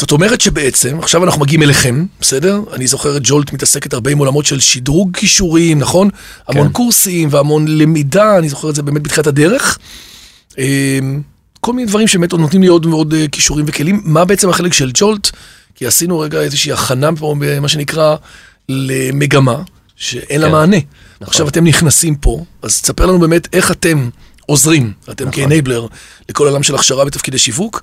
זאת 0.00 0.12
אומרת 0.12 0.40
שבעצם, 0.40 0.98
עכשיו 0.98 1.24
אנחנו 1.24 1.40
מגיעים 1.40 1.62
אליכם, 1.62 2.04
בסדר? 2.20 2.60
אני 2.72 2.86
זוכר 2.86 3.16
את 3.16 3.22
ג'ולט 3.24 3.52
מתעסקת 3.52 3.92
הרבה 3.92 4.10
עם 4.10 4.18
עולמות 4.18 4.46
של 4.46 4.60
שדרוג 4.60 5.16
כישורים, 5.16 5.78
נכון? 5.78 6.08
המון 6.48 6.66
כן. 6.66 6.72
קורסים 6.72 7.28
והמון 7.32 7.68
למידה, 7.68 8.38
אני 8.38 8.48
זוכר 8.48 8.70
את 8.70 8.74
זה 8.74 8.82
באמת 8.82 9.02
בתחילת 9.02 9.26
הדרך. 9.26 9.78
אמ, 10.58 11.22
כל 11.60 11.72
מיני 11.72 11.88
דברים 11.88 12.08
שבאמת 12.08 12.32
עוד 12.32 12.40
נותנים 12.40 12.62
לי 12.62 12.68
עוד 12.68 12.86
ועוד 12.86 13.14
אה, 13.14 13.28
כישורים 13.32 13.64
וכלים. 13.68 14.00
מה 14.04 14.24
בעצם 14.24 14.48
החלק 14.50 14.72
של 14.72 14.90
ג'ולט? 14.94 15.30
כי 15.74 15.86
עשינו 15.86 16.18
רגע 16.18 16.40
איזושהי 16.40 16.72
הכנה 16.72 17.10
פה, 17.16 17.34
מה 17.60 17.68
שנקרא, 17.68 18.16
למגמה, 18.68 19.62
שאין 19.96 20.40
לה 20.40 20.46
כן. 20.46 20.52
מענה. 20.52 20.76
נכון. 20.76 21.26
עכשיו 21.26 21.48
אתם 21.48 21.64
נכנסים 21.64 22.14
פה, 22.14 22.44
אז 22.62 22.80
תספר 22.80 23.06
לנו 23.06 23.18
באמת 23.18 23.48
איך 23.52 23.70
אתם 23.70 24.08
עוזרים, 24.46 24.92
אתם 25.10 25.28
נכון. 25.28 25.48
כאנבלר, 25.48 25.86
לכל 26.28 26.48
עולם 26.48 26.62
של 26.62 26.74
הכשרה 26.74 27.04
בתפקידי 27.04 27.38
שיווק, 27.38 27.82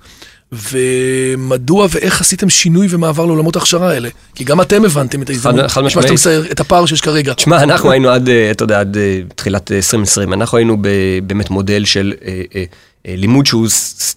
ומדוע 0.51 1.87
ואיך 1.91 2.21
עשיתם 2.21 2.49
שינוי 2.49 2.87
ומעבר 2.89 3.25
לעולמות 3.25 3.55
ההכשרה 3.55 3.89
האלה? 3.89 4.09
כי 4.35 4.43
גם 4.43 4.61
אתם 4.61 4.85
הבנתם 4.85 5.21
את 5.21 5.29
ההזדמנות, 5.29 5.71
חד 5.71 5.81
מה 5.81 5.87
משמעית. 5.87 6.11
את 6.51 6.59
הפער 6.59 6.85
שיש 6.85 7.01
כרגע. 7.01 7.33
תשמע, 7.33 7.63
אנחנו 7.63 7.91
היינו 7.91 8.09
עד, 8.09 8.29
אה, 8.29 8.51
אתה 8.51 8.63
יודע, 8.63 8.79
עד 8.79 8.97
אה, 8.97 9.19
תחילת 9.35 9.71
אה, 9.71 9.77
2020, 9.77 10.33
אנחנו 10.33 10.57
היינו 10.57 10.77
באמת 11.23 11.49
מודל 11.49 11.85
של 11.85 12.13
לימוד 13.07 13.45
שהוא 13.45 13.67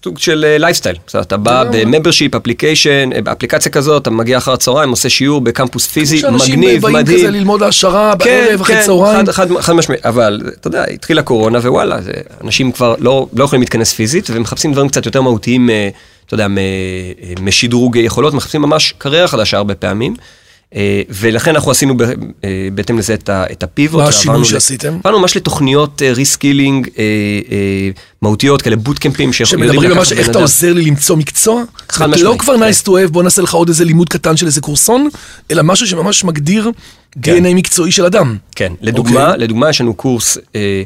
סוג 0.04 0.18
של 0.18 0.56
לייפסטייל. 0.58 0.96
אתה 1.20 1.36
בא. 1.36 1.64
ב 1.64 1.70
membership, 1.70 2.34
application, 2.34 3.10
באפליקציה 3.24 3.72
כזאת, 3.72 4.02
אתה 4.02 4.10
מגיע 4.10 4.38
אחר 4.38 4.52
הצהריים, 4.52 4.90
עושה 4.90 5.08
שיעור 5.08 5.40
בקמפוס 5.40 5.86
פיזי, 5.86 6.18
שאנשים 6.18 6.60
מגניב, 6.60 6.82
באים 6.82 6.96
כזה 6.96 7.14
מדהים. 7.14 7.32
ללמוד 7.32 7.62
העשרה 7.62 8.12
כן, 8.18 8.24
בערב, 8.24 8.60
אחרי 8.60 8.76
כן, 8.76 8.82
צהריים. 8.86 9.26
חד, 9.26 9.30
חד, 9.30 9.60
חד 9.60 9.72
משמעית, 9.72 10.06
אבל 10.06 10.40
אתה 10.60 10.68
יודע, 10.68 10.84
התחילה 10.84 11.22
קורונה 11.22 11.58
ווואלה, 11.58 11.98
אנשים 12.44 12.72
כבר 12.72 12.94
לא, 12.98 13.26
לא 13.36 13.44
יכולים 13.44 13.60
להתכנס 13.60 13.92
פיזית 13.92 14.30
ומחפשים 14.30 14.72
דברים 14.72 14.88
קצת 14.88 15.06
יותר 15.06 15.22
מהותיים, 15.22 15.70
אה, 15.70 15.88
אתה 16.26 16.34
יודע, 16.34 16.46
אה, 16.58 17.32
משדרוג 17.40 17.96
יכולות, 17.96 18.34
מחפשים 18.34 18.62
ממש 18.62 18.94
קריירה 18.98 19.28
חדשה 19.28 19.56
הרבה 19.56 19.74
פעמים. 19.74 20.14
אה, 20.74 21.02
ולכן 21.08 21.54
אנחנו 21.54 21.70
עשינו 21.70 21.94
אה, 22.44 22.68
בהתאם 22.74 22.98
לזה 22.98 23.14
את 23.14 23.30
את 23.30 23.62
ה 23.62 23.68
pivot. 23.68 24.00
מה 24.00 24.08
השינוי 24.08 24.44
שעשיתם? 24.44 24.98
עברנו 25.04 25.20
ממש 25.20 25.36
לתוכניות 25.36 26.02
reskilling 26.02 26.88
מהותיות, 28.22 28.62
כאלה 28.62 28.76
בוטקמפים 28.76 29.32
שמדברים 29.32 29.90
ממש 29.90 30.12
איך 30.12 30.28
אתה 30.28 30.38
עוזר 30.38 30.72
לי 30.72 30.84
למצוא 30.84 31.16
מקצוע? 31.16 31.62
חד 31.88 32.04
אומרת, 32.04 32.16
משמעית, 32.16 32.34
לא 32.34 32.38
כבר 32.38 32.56
כן. 32.58 32.70
nice 32.70 32.86
to 32.86 32.88
have, 32.88 33.12
בוא 33.12 33.22
נעשה 33.22 33.42
לך 33.42 33.54
עוד 33.54 33.68
איזה 33.68 33.84
לימוד 33.84 34.08
קטן 34.08 34.36
של 34.36 34.46
איזה 34.46 34.60
קורסון, 34.60 35.08
אלא 35.50 35.62
משהו 35.62 35.86
שממש 35.86 36.24
מגדיר 36.24 36.70
כן. 37.22 37.46
DNA 37.46 37.54
מקצועי 37.54 37.92
של 37.92 38.04
אדם. 38.04 38.36
כן, 38.56 38.72
לדוגמה, 38.80 39.26
אוקיי. 39.26 39.38
לדוגמה 39.38 39.70
יש 39.70 39.80
לנו 39.80 39.94
קורס 39.94 40.38
אה, 40.38 40.42
אה, 40.54 40.82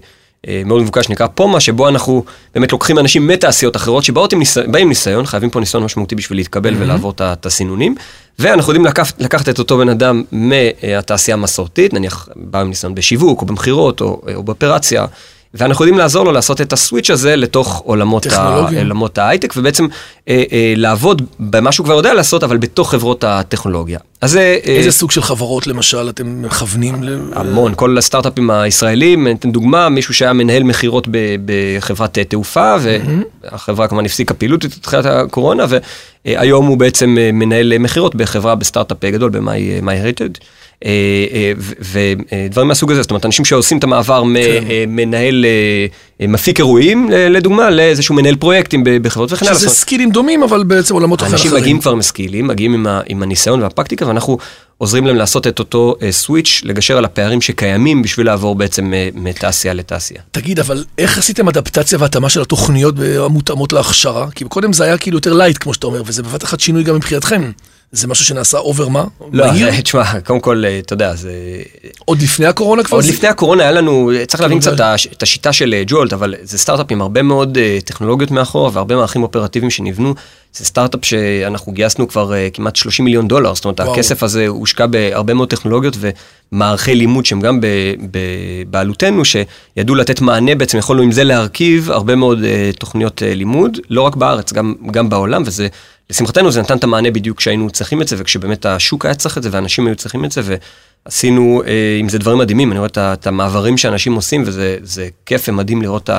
מאוד 0.67 0.83
מבוקש 0.83 1.07
שנקרא 1.07 1.27
פומה, 1.27 1.61
שבו 1.61 1.89
אנחנו 1.89 2.25
באמת 2.55 2.73
לוקחים 2.73 2.99
אנשים 2.99 3.27
מתעשיות 3.27 3.77
אחרות 3.77 4.05
שבאות 4.05 4.33
עם 4.33 4.39
ניסיון, 4.39 4.75
עם 4.77 4.89
ניסיון, 4.89 5.27
חייבים 5.27 5.51
פה 5.51 5.61
ניסיון 5.61 5.85
משמעותי 5.85 6.15
בשביל 6.15 6.39
להתקבל 6.39 6.75
ולעבור 6.79 7.13
את 7.17 7.47
הסינונים, 7.47 7.95
ואנחנו 8.39 8.73
יודעים 8.73 8.87
לקחת, 8.87 9.21
לקחת 9.21 9.49
את 9.49 9.59
אותו 9.59 9.79
בן 9.79 9.89
אדם 9.89 10.23
מהתעשייה 10.33 11.37
המסורתית, 11.37 11.95
נניח 11.95 12.29
בא 12.37 12.61
עם 12.61 12.69
ניסיון 12.69 12.95
בשיווק 12.95 13.41
או 13.41 13.47
במכירות 13.47 14.01
או, 14.01 14.21
או 14.35 14.43
באופרציה. 14.43 15.07
ואנחנו 15.55 15.85
יודעים 15.85 15.99
לעזור 15.99 16.25
לו 16.25 16.33
לעשות 16.33 16.61
את 16.61 16.73
הסוויץ' 16.73 17.11
הזה 17.11 17.37
לתוך 17.37 17.83
עולמות, 17.85 18.27
ה. 18.27 18.67
עולמות 18.79 19.19
ההייטק, 19.19 19.55
ובעצם 19.57 19.87
אה, 20.29 20.43
אה, 20.53 20.73
לעבוד 20.77 21.23
במה 21.39 21.73
שהוא 21.73 21.85
כבר 21.85 21.95
יודע 21.95 22.15
לעשות, 22.15 22.45
אבל 22.45 22.57
בתוך 22.57 22.91
חברות 22.91 23.25
הטכנולוגיה. 23.25 23.99
אז. 24.25 24.37
אה, 24.37 24.59
איזה 24.65 24.93
סוג 24.93 25.11
של 25.11 25.23
חברות 25.23 25.67
למשל 25.67 26.09
אתם 26.09 26.43
מכוונים 26.43 27.03
ל... 27.03 27.19
המון, 27.33 27.73
כל 27.77 27.99
הסטארט-אפים 27.99 28.51
הישראלים, 28.51 29.29
אתן 29.29 29.53
דוגמה, 29.53 29.89
מישהו 29.89 30.15
שהיה 30.15 30.33
מנהל 30.33 30.63
מכירות 30.63 31.09
בחברת 31.45 32.19
אה, 32.19 32.25
תעופה, 32.25 32.77
והחברה 32.81 33.89
כמובן 33.89 34.05
הפסיקה 34.05 34.35
פעילות 34.35 34.65
בתחילת 34.65 35.07
הקורונה, 35.07 35.65
והיום 36.25 36.67
הוא 36.67 36.79
בעצם 36.79 37.17
אה, 37.19 37.31
מנהל 37.33 37.73
אה, 37.73 37.79
מכירות 37.79 38.15
בחברה 38.15 38.55
בסטארט-אפ 38.55 39.05
אה, 39.05 39.11
גדול 39.11 39.31
ב-MyHeritage. 39.31 40.41
ודברים 41.81 42.69
מהסוג 42.69 42.91
הזה, 42.91 43.03
זאת 43.03 43.11
אומרת, 43.11 43.27
אנשים 43.27 43.45
שעושים 43.45 43.79
את 43.79 43.85
המעבר 43.85 44.23
ממנהל 44.87 45.45
אה, 45.45 45.87
מפיק 46.21 46.59
אירועים, 46.59 47.09
לדוגמה, 47.11 47.71
לאיזשהו 47.71 48.15
מנהל 48.15 48.37
פרויקטים 48.37 48.85
בחברות 48.85 49.33
וכן 49.33 49.47
הלאה. 49.47 49.59
שזה 49.59 49.69
סקילים 49.69 50.11
דומים, 50.11 50.43
אבל 50.43 50.65
בעצם 50.65 50.95
עולמות 50.95 51.19
תוכן 51.19 51.33
אנשים 51.33 51.47
אחרים. 51.47 51.63
מגיעים 51.63 51.81
כבר 51.81 51.95
משכילים, 51.95 52.47
מגיעים 52.47 52.75
עם, 52.75 52.87
ה, 52.87 53.01
עם 53.07 53.23
הניסיון 53.23 53.63
והפרקטיקה, 53.63 54.07
ואנחנו 54.07 54.39
עוזרים 54.79 55.07
להם 55.07 55.17
לעשות 55.17 55.47
את 55.47 55.59
אותו 55.59 55.97
אה, 55.99 56.13
switch, 56.13 56.61
לגשר 56.65 56.99
על 56.99 57.05
הפערים 57.05 57.41
שקיימים 57.41 58.03
בשביל 58.03 58.27
לעבור 58.27 58.55
בעצם 58.55 58.93
אה, 58.93 59.19
מתעשייה 59.19 59.75
לתעשייה. 59.75 60.21
תגיד, 60.31 60.59
אבל 60.59 60.85
איך 60.99 61.19
עשיתם 61.19 61.49
אדפטציה 61.49 61.99
והתאמה 61.99 62.29
של 62.29 62.41
התוכניות 62.43 62.95
המותאמות 63.19 63.73
להכשרה? 63.73 64.27
כי 64.35 64.45
קודם 64.45 64.73
זה 64.73 64.85
היה 64.85 64.99
כאילו 64.99 65.17
יותר 65.17 65.33
light, 65.33 65.59
כמו 65.59 65.75
שאתה 65.75 65.87
אומר, 65.87 66.03
וזה 66.07 66.23
בבת 66.23 66.45
אחת 66.45 66.61
שינוי 66.61 66.83
גם 66.83 66.97
מבחינתכם. 66.97 67.51
זה 67.93 68.09
משהו 68.09 68.25
שנעשה 68.25 68.59
overnight? 68.59 69.05
לא, 69.33 69.47
תשמע, 69.85 70.21
קודם 70.21 70.41
כל, 70.41 70.63
אה, 70.67 70.79
אתה 70.79 70.93
יודע, 70.93 71.15
זה... 71.15 71.33
עוד 72.05 72.23
לפני 72.23 72.47
הקורונה 72.47 72.83
כבר? 72.85 72.97
עוד 72.97 73.05
זה- 73.05 73.13
לפני 73.13 73.29
הקורונה 73.29 73.63
היה 73.63 73.73
לנו, 73.73 74.11
צריך 74.27 74.41
להבין 74.41 74.61
קצת 74.61 74.75
את 74.75 74.81
הש- 74.81 75.07
את 75.07 75.23
השיטה 75.23 75.53
של 75.53 75.75
אה, 75.75 75.83
ג'ולט, 75.87 76.13
אבל 76.13 76.35
זה 76.43 76.59
סטארט-אפ 76.59 76.87
עם 76.91 77.03
הרבה 77.03 77.23
מאוד 77.23 77.59
אה, 77.59 77.79
טכנולוגיות 77.85 78.31
מאחור 78.31 78.71
והרבה 78.75 78.97
מערכים 78.97 79.23
אופרטיביים 79.23 79.71
שנבנו. 79.71 80.15
זה 80.53 80.65
סטארט-אפ 80.65 81.05
שאנחנו 81.05 81.73
גייסנו 81.73 82.09
כבר 82.09 82.35
אה, 82.35 82.49
כמעט 82.53 82.77
30 82.77 83.05
מיליון 83.05 83.29
דולר, 83.29 83.55
זאת 83.55 83.65
אומרת, 83.65 83.81
וואו. 83.81 83.93
הכסף 83.93 84.23
הזה 84.23 84.47
הושקע 84.47 84.87
בהרבה 84.87 85.35
מאוד 85.35 85.49
טכנולוגיות 85.51 85.97
ומערכי 86.53 86.95
לימוד 86.95 87.27
שהם 87.27 87.41
גם 87.41 87.61
בבעלותנו, 88.11 89.23
שידעו 89.25 89.95
לתת 89.95 90.21
מענה, 90.21 90.55
בעצם 90.55 90.79
יכולנו 90.79 91.03
עם 91.03 91.13
זה 91.13 91.25
להרכיב 91.25 91.91
הרבה 91.91 92.15
מאוד 92.15 92.43
אה, 92.45 92.71
תוכניות 92.79 93.23
אה, 93.23 93.35
לימוד, 93.35 93.79
לא 93.91 94.03
רק 94.03 94.17
בארץ, 94.17 94.53
גם, 94.53 94.75
גם 94.91 95.09
בעולם, 95.09 95.43
וזה, 95.47 95.69
לשמחתנו 96.11 96.53
זה 96.53 96.61
נתן 96.61 96.77
את 96.77 96.85
המענה 96.85 97.11
בדיוק 97.11 97.39
כשהיינו 97.39 97.71
צריכים 97.71 98.03
את 98.03 98.09
זה, 98.09 98.17
וכשבאמת 98.19 98.67
השוק 98.67 99.05
היה 99.07 99.15
צריך 99.15 99.39
את 99.39 99.43
זה, 99.43 99.49
ואנשים 99.53 99.87
היו 99.87 99.97
צריכים 99.97 100.25
את 100.25 100.33
זה, 100.33 100.41
ועשינו 101.07 101.63
אה, 101.67 101.97
עם 102.01 102.09
זה 102.09 102.19
דברים 102.19 102.39
מדהימים, 102.39 102.71
אני 102.73 102.79
רואה 102.79 102.87
את, 102.87 102.99
את 102.99 103.27
המעברים 103.27 103.77
שאנשים 103.79 104.15
עושים, 104.15 104.43
וזה 104.47 104.77
זה 104.83 105.09
כיף 105.27 105.49
ומדהים 105.49 105.83
לראות 105.83 106.11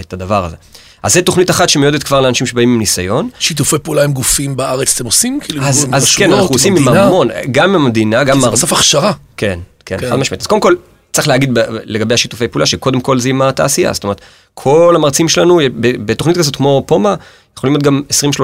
את 0.00 0.12
הדבר 0.12 0.44
הזה. 0.44 0.56
אז 1.02 1.14
זו 1.14 1.22
תוכנית 1.22 1.50
אחת 1.50 1.68
שמיועדת 1.68 2.02
כבר 2.02 2.20
לאנשים 2.20 2.46
שבאים 2.46 2.68
עם 2.72 2.78
ניסיון. 2.78 3.28
שיתופי 3.38 3.76
פעולה 3.82 4.04
עם 4.04 4.12
גופים 4.12 4.56
בארץ 4.56 4.94
אתם 4.96 5.04
עושים? 5.04 5.40
כאילו, 5.42 5.62
אז, 5.62 5.84
עם 5.84 5.94
אז 5.94 6.16
כן, 6.16 6.32
אנחנו 6.32 6.54
עושים 6.54 6.76
עם? 6.76 6.88
המון, 6.88 7.28
גם 7.50 7.74
עם 7.74 7.74
המדינה, 7.84 8.24
גם... 8.24 8.40
זה 8.40 8.46
הר- 8.46 8.52
בסוף 8.52 8.72
הכשרה. 8.72 9.12
כן, 9.36 9.58
כן, 9.86 9.98
כן. 9.98 10.10
חד 10.10 10.16
משמעית. 10.16 10.40
אז 10.40 10.46
קודם 10.46 10.60
כל, 10.60 10.74
צריך 11.12 11.28
להגיד 11.28 11.58
לגבי 11.84 12.14
השיתופי 12.14 12.48
פעולה, 12.48 12.66
שקודם 12.66 13.00
כל 13.00 13.18
זה 13.18 13.28
עם 13.28 13.42
התעשייה, 13.42 13.92
זאת 13.92 14.04
אומרת, 14.04 14.20
כל 14.54 14.92
המרצים 14.96 15.28
שלנו, 15.28 15.60
בתוכנית 15.80 16.38
כזאת 16.38 16.56
כמו 16.56 16.84
פומה, 16.86 17.14
יכולים 17.56 17.74
להיות 17.74 17.82
גם 17.82 18.02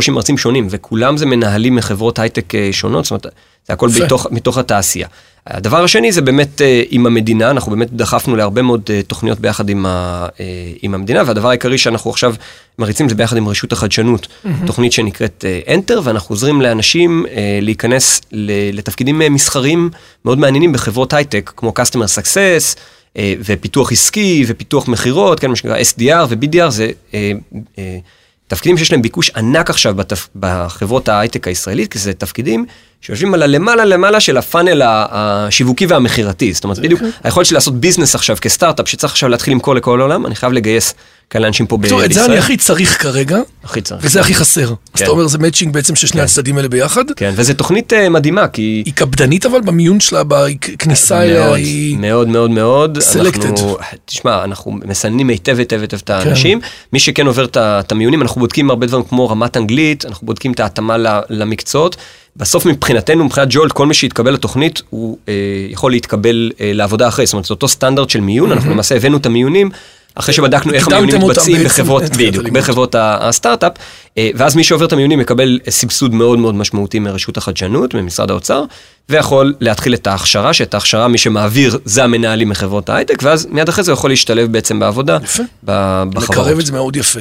20-30 0.09 0.11
מרצים 0.11 0.39
שונים, 0.39 0.67
וכולם 0.71 1.17
זה 1.17 1.27
מנהלים 1.27 1.75
מחברות 1.77 2.19
הייטק 2.19 2.55
אה, 2.55 2.69
שונות, 2.73 3.05
זאת 3.05 3.11
אומרת, 3.11 3.27
זה 3.67 3.73
הכל 3.73 3.89
יפה. 3.91 4.05
מתוך, 4.31 4.59
התעשייה. 4.59 5.09
הדבר 5.47 5.85
השני 5.85 6.13
זה 6.13 6.23
באמת 6.23 6.63
אה, 6.63 6.83
עם 6.91 7.07
המדינה, 7.07 7.51
אנחנו 7.51 7.71
באמת 7.71 7.93
דחפנו 7.93 8.37
להרבה 8.37 8.63
מאוד 8.63 8.83
אה, 8.91 9.01
תוכניות 9.03 9.41
ביחד 9.41 9.69
עם, 9.69 9.87
ה, 9.87 10.27
עם 10.83 10.95
המדינה, 10.95 11.23
והדבר 11.27 11.49
העיקרי 11.49 11.79
שאנחנו 11.79 12.11
עכשיו 12.11 12.35
מריצים 12.79 13.09
זה 13.09 13.15
ביחד 13.15 13.37
עם 13.37 13.49
רשות 13.49 13.73
החדשנות, 13.73 14.27
תוכנית 14.67 14.93
שנקראת 14.93 15.45
Enter, 15.67 16.01
ואנחנו 16.05 16.33
עוזרים 16.33 16.61
לאנשים 16.63 17.27
להיכנס 17.63 18.21
לתפקידים 18.73 19.19
מסחריים 19.19 19.91
מאוד 20.25 20.39
מעניינים 20.39 20.73
בחברות 20.73 21.13
הייטק, 21.13 21.53
כמו 21.57 21.73
Customer 21.79 22.19
Success, 22.19 22.79
ופיתוח 23.19 23.93
עסקי, 23.93 24.45
ופיתוח 24.49 24.89
מכירות, 24.89 25.41
כן, 25.41 25.51
מה 25.51 25.57
שנקרא 25.57 25.79
SDR 25.79 26.27
ו-BDR, 26.29 26.71
זה 26.71 26.91
תפקידים 28.49 28.79
שיש 28.79 28.93
להם 28.93 29.03
ביקוש 29.03 29.31
ענק 29.31 29.71
עכשיו 29.71 29.95
בתפ... 29.95 30.29
בחברות 30.37 31.09
ההייטק 31.09 31.49
הישראלית, 31.49 31.93
כי 31.93 31.99
זה 31.99 32.13
תפקידים 32.13 32.67
שיושבים 33.01 33.35
על 33.35 33.43
הלמעלה 33.43 33.85
למעלה 33.85 34.21
של 34.21 34.37
הפאנל 34.37 34.83
השיווקי 34.85 35.87
והמכירתי. 35.87 36.53
זאת 36.53 36.65
אומרת, 36.65 36.79
בדיוק 36.79 37.01
היכולת 37.25 37.47
שלי 37.47 37.55
לעשות 37.55 37.81
ביזנס 37.81 38.15
עכשיו 38.15 38.37
כסטארט-אפ, 38.41 38.89
שצריך 38.89 39.13
עכשיו 39.13 39.29
להתחיל 39.29 39.55
למכור 39.55 39.75
לכל 39.75 40.01
העולם, 40.01 40.27
אני 40.27 40.35
חייב 40.35 40.53
לגייס 40.53 40.95
כאלה 41.31 41.47
אנשים 41.49 41.67
פה 41.67 41.77
ב- 41.77 41.81
בקיצור, 41.81 41.99
את 41.99 42.03
זה 42.03 42.09
בישראל. 42.09 42.31
אני 42.31 42.39
הכי 42.39 42.57
צריך 42.57 43.03
כרגע, 43.03 43.39
הכי 43.65 43.81
צריך. 43.81 44.01
וזה 44.05 44.21
הכי 44.21 44.35
חסר. 44.35 44.63
אז 44.63 44.75
כן. 44.95 45.05
אתה 45.05 45.11
אומר, 45.11 45.27
זה 45.27 45.39
מאצ'ינג 45.39 45.75
בעצם 45.75 45.97
של 45.97 46.07
שני 46.07 46.21
כן. 46.21 46.25
הצדדים 46.25 46.57
האלה 46.57 46.69
ביחד. 46.69 47.11
כן, 47.17 47.33
וזו 47.37 47.55
תוכנית 47.55 47.93
אה, 47.93 48.09
מדהימה, 48.09 48.49
כי... 48.49 48.83
היא 48.87 48.95
קפדנית 48.95 49.47
אבל 49.47 49.61
במיון 49.61 50.01
שלה, 50.01 50.23
בכניסה 50.25 51.23
אליה 51.23 51.47
מאוד, 51.47 51.57
היא... 51.57 51.99
מאוד 51.99 52.29
מאוד 52.29 52.51
מאוד. 52.51 52.99
אנחנו, 53.17 53.77
תשמע, 54.05 54.45
אנחנו 54.45 54.73
מסננים 54.85 55.29
היטב 55.29 55.59
היטב 55.59 55.81
היטב 55.81 55.97
את 55.97 56.07
כן. 56.07 56.15
האנשים. 56.15 56.61
מי 56.93 56.99
שכן 56.99 57.27
עובר 57.27 57.47
את 57.57 57.93
המיונים, 57.93 58.23
אנחנו 58.23 58.41
בודקים 58.41 58.71
הרבה 58.71 58.87
דברים 58.87 59.05
כמו 59.05 59.29
רמת 59.29 59.57
אנגלית, 59.57 60.07
אנחנו 60.07 60.27
בודקים 60.27 60.53
את 60.53 60.61
ההתאמה 60.61 60.97
למקצועות. 61.31 61.97
בסוף 62.37 62.67
מבחינתנו, 62.67 63.25
מבחינת 63.25 63.49
ג'ולט, 63.51 63.73
כל 63.73 63.87
מי 63.87 63.95
שיתקבל 63.95 64.35
לתוכנית, 64.35 64.83
הוא 64.91 65.19
אה, 65.29 65.35
יכול 65.71 65.91
להתקבל 65.91 66.51
אה, 66.61 66.71
לעבודה 66.75 67.09
אחרי. 67.09 67.27
זאת 67.27 67.33
אומרת, 67.33 67.45
זה 67.45 67.55
אותו 67.55 67.69
סטנדרט 67.69 68.11
של 68.11 68.21
מיון, 68.21 68.53
אנחנו 68.53 68.71
למעשה 68.71 68.97
הבאנו 68.97 69.17
את 69.17 69.27
המיונים. 69.27 69.71
אחרי 70.19 70.35
שבדקנו 70.35 70.73
איך 70.73 70.89
המיונים 70.89 71.21
מתבצעים 71.21 71.65
בחברות, 71.65 72.03
בדיוק. 72.03 72.49
בחברות 72.49 72.95
הסטארט-אפ, 72.99 73.73
אה, 74.19 74.31
ואז 74.35 74.57
מי 74.57 74.65
שעובר 74.65 74.87
את 74.87 74.93
המיונים 74.93 75.21
יקבל 75.21 75.59
סבסוד 75.71 76.15
מאוד 76.15 76.39
מאוד 76.39 76.55
משמעותי 76.55 76.99
מרשות 76.99 77.37
החדשנות, 77.37 77.95
ממשרד 77.95 78.31
האוצר, 78.31 78.65
ויכול 79.09 79.55
להתחיל 79.61 79.95
את 79.95 80.07
ההכשרה, 80.07 80.53
שאת 80.53 80.75
ההכשרה 80.75 81.09
מי 81.09 81.19
שמעביר 81.19 81.79
זה 81.85 82.05
המנהלים 82.05 82.49
מחברות 82.49 82.89
ההייטק, 82.89 83.23
ואז 83.23 83.47
מיד 83.51 83.69
אחרי 83.69 83.85
זה 83.85 83.93
הוא 83.93 83.99
יכול 83.99 84.11
להשתלב 84.11 84.53
בעצם 84.53 84.79
בעבודה 84.79 85.19
יפה. 85.23 85.43
בחברות. 85.65 86.31
מקרב 86.31 86.59
את 86.59 86.67
זה 86.67 86.73
מאוד 86.73 86.97
יפה. 86.97 87.21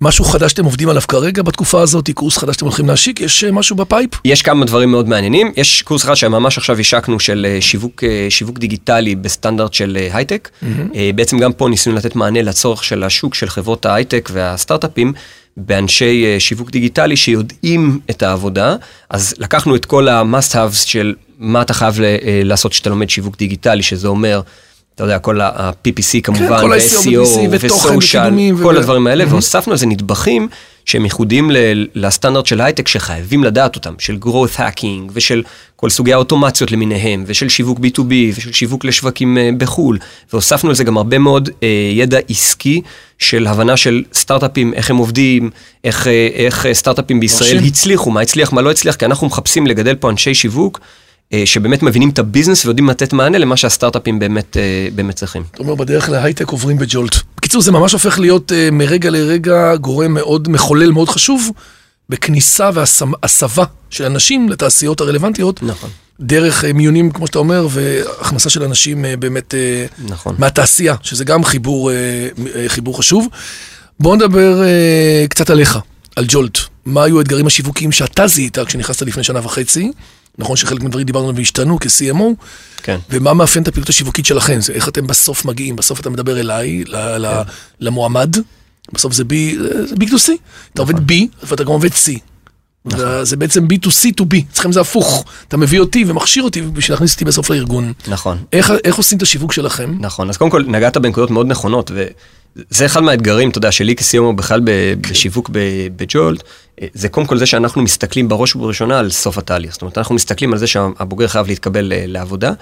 משהו 0.00 0.24
חדש 0.24 0.50
שאתם 0.50 0.64
עובדים 0.64 0.88
עליו 0.88 1.02
כרגע 1.08 1.42
בתקופה 1.42 1.82
הזאת, 1.82 2.10
קורס 2.14 2.38
חדש 2.38 2.54
שאתם 2.54 2.66
הולכים 2.66 2.88
להשיק, 2.88 3.20
יש 3.20 3.44
אה, 3.44 3.52
משהו 3.52 3.76
ב 3.76 3.82
pipe? 3.82 4.10
יש 4.24 4.42
כמה 4.42 4.64
דברים 4.64 4.90
מאוד 4.90 5.08
מעניינים, 5.08 5.52
יש 5.56 5.82
קורס 5.82 6.04
אחד 6.04 6.14
שממש 6.14 6.58
עכשיו 6.58 6.80
השקנו 6.80 7.20
של 7.20 7.46
אה, 7.48 7.60
שיווק, 7.60 8.04
אה, 8.04 8.26
שיווק 8.30 8.58
דיגיטלי 8.58 9.14
בסטנדרט 9.14 9.74
של 9.74 9.98
הייטק. 10.12 10.48
אה, 10.94 11.10
בעצם 11.14 11.38
גם 11.38 11.52
פה 11.52 11.68
ניסינו 11.68 11.96
לתת 11.96 12.16
מענה 12.16 12.42
לצורך 12.42 12.84
של 12.84 13.04
השוק 13.04 13.34
של 13.34 13.48
חברות 13.48 13.86
ההייטק 13.86 14.28
והסטארט-אפים. 14.32 15.12
באנשי 15.58 16.36
שיווק 16.38 16.70
דיגיטלי 16.70 17.16
שיודעים 17.16 18.00
את 18.10 18.22
העבודה, 18.22 18.76
אז 19.10 19.34
לקחנו 19.38 19.76
את 19.76 19.84
כל 19.84 20.08
ה-must-haves 20.08 20.86
של 20.86 21.14
מה 21.38 21.62
אתה 21.62 21.74
חייב 21.74 21.94
לעשות 22.44 22.72
כשאתה 22.72 22.90
לומד 22.90 23.10
שיווק 23.10 23.38
דיגיטלי, 23.38 23.82
שזה 23.82 24.08
אומר, 24.08 24.40
אתה 24.96 25.04
יודע, 25.04 25.18
כל 25.18 25.40
ה-PPC 25.40 26.20
כמובן, 26.22 26.60
כל 26.60 26.72
ה-SEO, 26.72 27.18
ו-SEO, 27.18 27.48
וסושיאל, 27.50 28.22
וקידומים 28.22 28.56
כל 28.56 28.74
ו- 28.76 28.78
הדברים 28.78 29.06
האלה, 29.06 29.24
והוספנו 29.28 29.72
איזה 29.72 29.86
נדבכים 29.86 30.48
שהם 30.84 31.04
ייחודיים 31.04 31.50
לסטנדרט 31.94 32.46
של 32.46 32.60
הייטק 32.60 32.88
שחייבים 32.88 33.44
לדעת 33.44 33.76
אותם, 33.76 33.94
של 33.98 34.18
growth 34.22 34.58
hacking 34.58 35.10
ושל 35.12 35.42
כל 35.76 35.90
סוגי 35.90 36.12
האוטומציות 36.12 36.70
למיניהם, 36.70 37.24
ושל 37.26 37.48
שיווק 37.48 37.78
B2B 37.78 38.12
ושל 38.36 38.52
שיווק 38.52 38.84
לשווקים 38.84 39.38
אה, 39.38 39.50
בחו"ל, 39.58 39.98
והוספנו 40.32 40.70
לזה 40.70 40.84
גם 40.84 40.96
הרבה 40.96 41.18
מאוד 41.18 41.50
אה, 41.62 41.68
ידע 41.92 42.18
עסקי 42.28 42.80
של 43.18 43.46
הבנה 43.46 43.76
של 43.76 44.02
סטארט-אפים, 44.14 44.74
איך 44.74 44.90
הם 44.90 44.96
עובדים, 44.96 45.50
איך, 45.84 46.06
אה, 46.06 46.28
איך 46.34 46.66
סטארט-אפים 46.72 47.20
בישראל. 47.20 47.58
הצליחו, 47.58 48.10
מה 48.10 48.20
הצליח, 48.20 48.52
מה 48.52 48.62
לא 48.62 48.70
הצליח, 48.70 48.94
כי 48.94 49.04
אנחנו 49.04 49.26
מחפשים 49.26 49.66
לגדל 49.66 49.94
פה 49.94 50.10
אנשי 50.10 50.34
שיווק. 50.34 50.80
אה, 51.32 51.42
שבאמת 51.44 51.82
מבינים 51.82 52.10
את 52.10 52.18
הביזנס 52.18 52.64
ויודעים 52.64 52.90
לתת 52.90 53.12
מענה 53.12 53.38
למה 53.38 53.56
שהסטארט-אפים 53.56 54.18
באמת, 54.18 54.56
אה, 54.56 54.88
באמת 54.94 55.14
צריכים. 55.14 55.42
אתה 55.50 55.58
אומר, 55.58 55.74
בדרך 55.74 56.08
להייטק 56.08 56.48
עוברים 56.48 56.78
בג'ולט. 56.78 57.16
בקיצור, 57.36 57.62
זה 57.62 57.72
ממש 57.72 57.92
הופך 57.92 58.18
להיות 58.18 58.52
אה, 58.52 58.68
מרגע 58.72 59.10
לרגע 59.10 59.76
גורם 59.76 60.14
מאוד, 60.14 60.48
מחולל 60.48 60.90
מאוד 60.90 61.08
חשוב, 61.08 61.50
בכניסה 62.08 62.70
והסבה 62.74 63.64
של 63.90 64.04
אנשים 64.04 64.48
לתעשיות 64.48 65.00
הרלוונטיות. 65.00 65.62
נכון. 65.62 65.90
דרך 66.20 66.64
מיונים, 66.64 67.10
כמו 67.10 67.26
שאתה 67.26 67.38
אומר, 67.38 67.66
והכנסה 67.70 68.50
של 68.50 68.62
אנשים 68.62 69.04
באמת 69.18 69.54
נכון. 70.08 70.34
מהתעשייה, 70.38 70.94
שזה 71.02 71.24
גם 71.24 71.44
חיבור, 71.44 71.90
חיבור 72.68 72.98
חשוב. 72.98 73.28
בואו 74.00 74.16
נדבר 74.16 74.62
קצת 75.28 75.50
עליך, 75.50 75.78
על 76.16 76.24
ג'ולט. 76.28 76.58
מה 76.86 77.04
היו 77.04 77.18
האתגרים 77.18 77.46
השיווקיים 77.46 77.92
שאתה 77.92 78.26
זיהית 78.26 78.58
כשנכנסת 78.58 79.02
לפני 79.02 79.24
שנה 79.24 79.40
וחצי? 79.44 79.90
נכון 80.38 80.56
שחלק 80.56 80.82
מהדברים 80.82 81.06
דיברנו 81.06 81.24
עליהם 81.24 81.38
והשתנו 81.38 81.78
כ-CMO, 81.80 82.44
כן. 82.82 82.98
ומה 83.10 83.34
מאפיין 83.34 83.62
את 83.62 83.68
הפעילות 83.68 83.88
השיווקית 83.88 84.26
שלכם? 84.26 84.60
זה 84.60 84.72
איך 84.72 84.88
אתם 84.88 85.06
בסוף 85.06 85.44
מגיעים, 85.44 85.76
בסוף 85.76 86.00
אתה 86.00 86.10
מדבר 86.10 86.40
אליי, 86.40 86.84
ל- 86.86 86.96
ל- 87.26 87.42
למועמד, 87.80 88.36
בסוף 88.92 89.12
זה 89.12 89.22
B, 89.22 89.32
זה 89.84 89.94
B2C, 89.94 90.30
אתה 90.74 90.82
עובד 90.82 91.10
B 91.10 91.14
ואתה 91.42 91.64
גם 91.64 91.70
עובד 91.70 91.90
C. 91.90 92.10
זה- 92.96 93.24
זה 93.24 93.36
בעצם 93.36 93.66
B2C 93.66 94.20
to 94.20 94.24
B, 94.24 94.36
אצלכם 94.52 94.72
זה 94.72 94.80
הפוך, 94.80 95.24
אתה 95.48 95.56
מביא 95.56 95.80
אותי 95.80 96.04
ומכשיר 96.06 96.42
אותי 96.42 96.62
בשביל 96.62 96.94
להכניס 96.94 97.12
אותי 97.12 97.24
בסוף 97.24 97.50
לארגון. 97.50 97.92
נכון. 98.08 98.38
איך 98.52 98.72
איך 98.84 98.96
עושים 98.96 99.18
את 99.18 99.22
השיווק 99.22 99.52
שלכם? 99.52 99.96
נכון, 100.00 100.28
אז 100.30 100.36
קודם 100.36 100.50
כל 100.50 100.64
נגעת 100.66 100.96
בנקודות 100.96 101.30
מאוד 101.30 101.46
נכונות, 101.46 101.90
וזה 102.70 102.86
אחד 102.86 103.02
מהאתגרים, 103.02 103.50
אתה 103.50 103.58
יודע, 103.58 103.72
שלי 103.72 103.96
כסיומו 103.96 104.32
בכלל 104.32 104.60
ב- 104.64 104.94
בשיווק 105.00 105.50
בג'ולט, 105.96 106.42
זה 106.94 107.08
קודם 107.08 107.26
כל 107.26 107.38
זה 107.38 107.46
שאנחנו 107.46 107.82
מסתכלים 107.82 108.28
בראש 108.28 108.56
ובראשונה 108.56 108.98
על 108.98 109.10
סוף 109.10 109.38
התהליך. 109.38 109.72
זאת 109.72 109.82
אומרת, 109.82 109.98
אנחנו 109.98 110.14
מסתכלים 110.14 110.52
על 110.52 110.58
זה 110.58 110.66
שהבוגר 110.66 111.26
חייב 111.28 111.46
להתקבל 111.46 111.92
אה, 111.92 112.04
לעבודה, 112.06 112.52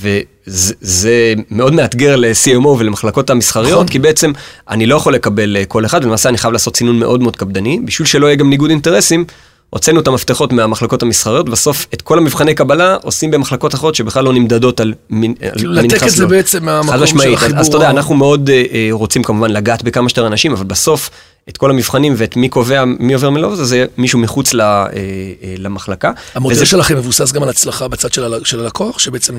וזה 0.00 0.74
זה 0.80 1.34
מאוד 1.50 1.74
מאתגר 1.74 2.16
ל-CMO 2.16 2.68
ולמחלקות 2.68 3.30
המסחריות, 3.30 3.72
נכון. 3.72 3.88
כי 3.88 3.98
בעצם 3.98 4.32
אני 4.68 4.86
לא 4.86 4.96
יכול 4.96 5.14
לקבל 5.14 5.56
אה, 5.56 5.64
כל 5.64 5.86
אחד, 5.86 6.04
ולמעשה 6.04 6.28
אני 6.28 6.38
חייב 6.38 6.52
לעשות 6.52 6.76
סינון 6.76 6.98
מאוד 6.98 7.22
מאוד 7.22 7.36
קפדני, 7.36 7.80
בשביל 7.84 8.06
שלא 8.06 8.26
יהיה 8.26 8.36
גם 8.36 8.50
ניגוד 8.50 8.70
אינטרסים. 8.70 9.24
הוצאנו 9.70 10.00
את 10.00 10.06
המפתחות 10.08 10.52
מהמחלקות 10.52 11.02
המסחריות, 11.02 11.48
בסוף 11.48 11.86
את 11.94 12.02
כל 12.02 12.18
המבחני 12.18 12.54
קבלה 12.54 12.96
עושים 13.02 13.30
במחלקות 13.30 13.74
אחרות 13.74 13.94
שבכלל 13.94 14.24
לא 14.24 14.32
נמדדות 14.32 14.80
על 14.80 14.94
מי 15.10 15.26
על 15.42 15.50
כאילו 15.58 15.70
מי 15.72 15.76
לנתק 15.82 15.94
נכנס 15.96 16.12
את 16.12 16.16
זה 16.16 16.22
לו. 16.22 16.28
בעצם 16.28 16.64
מהמקום 16.64 17.06
של 17.06 17.34
החיבור 17.34 17.58
אז 17.60 17.66
אתה 17.66 17.76
יודע, 17.76 17.90
אנחנו 17.90 18.14
מאוד 18.14 18.50
אה, 18.50 18.62
אה, 18.72 18.88
רוצים 18.90 19.22
כמובן 19.22 19.50
לגעת 19.50 19.82
בכמה 19.82 20.08
שיותר 20.08 20.26
אנשים, 20.26 20.52
אבל 20.52 20.64
בסוף 20.64 21.10
את 21.48 21.56
כל 21.56 21.70
המבחנים 21.70 22.14
ואת 22.16 22.36
מי 22.36 22.48
קובע, 22.48 22.84
מי 22.84 23.12
עובר 23.14 23.30
מי 23.30 23.40
לא, 23.40 23.54
זה- 23.56 23.84
מישהו 23.98 24.18
מחוץ 24.18 24.54
ל- 24.54 24.60
אה, 24.60 24.86
אה, 24.92 24.94
למחלקה. 25.58 26.10
המודל 26.34 26.54
וזה- 26.56 26.66
שלכם 26.66 26.96
מבוסס 26.96 27.32
גם 27.32 27.42
על 27.42 27.48
הצלחה 27.48 27.88
בצד 27.88 28.12
של 28.12 28.24
הל- 28.24 28.40
של 28.44 28.60
הלקוח, 28.60 28.98
שבעצם 28.98 29.34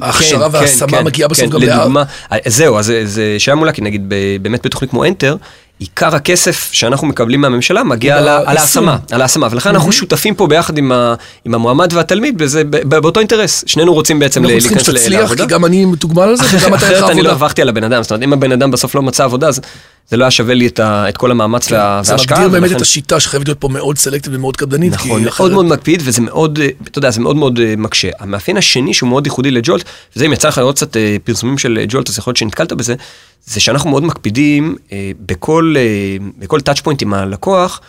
ההכשרה 0.00 0.48
כן, 0.50 0.54
וההשמה 0.56 0.88
כן, 0.98 1.04
מגיעה 1.04 1.28
בסוף 1.28 1.44
כן, 1.44 1.50
גם. 1.50 1.62
לדוגמה, 1.62 2.02
אה, 2.32 2.38
זהו, 2.46 2.78
אז 2.78 2.86
זה- 2.86 3.06
זה 3.06 3.34
שאלה 3.38 3.54
מעולה, 3.54 3.72
כי 3.72 3.82
נגיד 3.82 4.12
באמת 4.42 4.66
בתוכנית 4.66 4.90
כמו 4.90 5.04
Enter, 5.04 5.36
עיקר 5.80 6.14
הכסף 6.16 6.68
שאנחנו 6.72 7.06
מקבלים 7.06 7.40
מהממשלה 7.40 7.82
מגיע 7.84 8.16
על. 8.18 8.28
ההשמה, 8.28 8.96
על 9.10 9.22
ההשמה, 9.22 9.48
ולכן 9.50 9.70
אנחנו 9.74 9.92
שותפים 9.92 10.34
פה 10.34 10.46
ביחד 10.46 10.78
עם 10.78 10.92
ה- 10.92 11.14
עם 11.44 11.54
המועמד 11.54 11.92
והתלמיד, 11.92 12.34
וזה 12.38 12.64
ב- 12.64 12.76
ב- 12.76 12.98
באותו 12.98 13.20
אינטרס, 13.20 13.64
שנינו 13.66 13.94
רוצים 13.94 14.18
בעצם 14.18 14.40
אנחנו 14.44 14.56
ל- 14.56 14.60
צריכים 14.60 14.76
להיכנס 14.78 14.94
ל- 14.94 14.98
שתצליח, 14.98 15.20
לעבודה. 15.20 15.44
כי 15.46 15.50
גם 15.50 15.64
אני 15.64 15.84
מתוגמל 15.84 16.22
על 16.22 16.36
זה, 16.36 16.42
וגם 16.58 16.74
אתה 16.74 16.86
אחרת 16.86 17.10
אני 17.10 17.22
לא. 17.22 17.28
הרווחתי 17.30 17.62
על 17.62 17.68
הבן 17.68 17.84
אדם, 17.84 18.02
זאת 18.02 18.10
אומרת, 18.12 18.22
אם 18.22 18.32
הבן 18.32 18.52
אדם 18.52 18.70
בסוף 18.70 18.94
לא 18.94 19.02
מצא 19.02 19.24
עבודה, 19.24 19.48
אז 19.48 19.60
זה 20.08 20.16
לא 20.16 20.24
היה 20.24 20.30
שווה 20.30 20.54
לי 20.54 20.66
את 20.66 20.80
ה- 20.80 21.08
את 21.08 21.16
כל 21.16 21.30
המאמץ 21.30 21.68
זה 21.68 21.74
וההשקעה. 21.76 22.16
מגדיר 22.38 22.48
באמת 22.48 22.62
ולכן- 22.62 22.76
את 22.76 22.80
השיטה 22.80 23.20
שחייבת 23.20 23.48
להיות 23.48 23.60
פה 23.60 23.68
מאוד 23.68 23.98
סלקטיב 23.98 24.32
ומאוד 24.36 24.56
קפדנית. 24.56 24.92
נכון, 24.92 25.08
מאוד 25.10 25.26
אחרת- 25.26 25.52
מאוד 25.52 25.66
מקפיד, 25.66 26.02
וזה 26.04 26.20
מאוד, 26.22 26.58
אה, 26.58 26.68
אתה 26.84 26.98
יודע, 26.98 27.10
זה 27.10 27.20
מאוד 27.20 27.36
מאוד 27.36 27.58
אה, 27.60 27.74
מקשה. 27.76 28.08
המאפיין 28.18 28.56
השני 28.56 28.94
שהוא 28.94 29.08
מאוד 29.08 29.26
ייחודי 29.26 29.50
לג'ולט, 29.50 29.84
וזה 30.16 30.26
אם 30.26 30.32
יצא 30.32 30.48
לך 30.48 30.58
לראות 30.58 30.76
קצת 30.76 30.96
אה, 30.96 31.16
פרסומים 31.24 31.58
של 31.58 31.84
ג'ולט, 31.88 32.08
אז 32.08 32.18
יכול 32.18 32.30
להיות 32.30 32.36
שנתקלת 32.36 32.72
בזה, 32.72 32.94
זה 33.46 33.60
שאנחנו 33.60 33.90
מאוד 33.90 34.02
מקפידים 34.04 34.76
בכל, 35.26 35.74
בכל 36.38 36.60
טאצ' 36.60 36.80
פוינט 36.80 37.02
עם 37.02 37.14
הלקוח, 37.14 37.80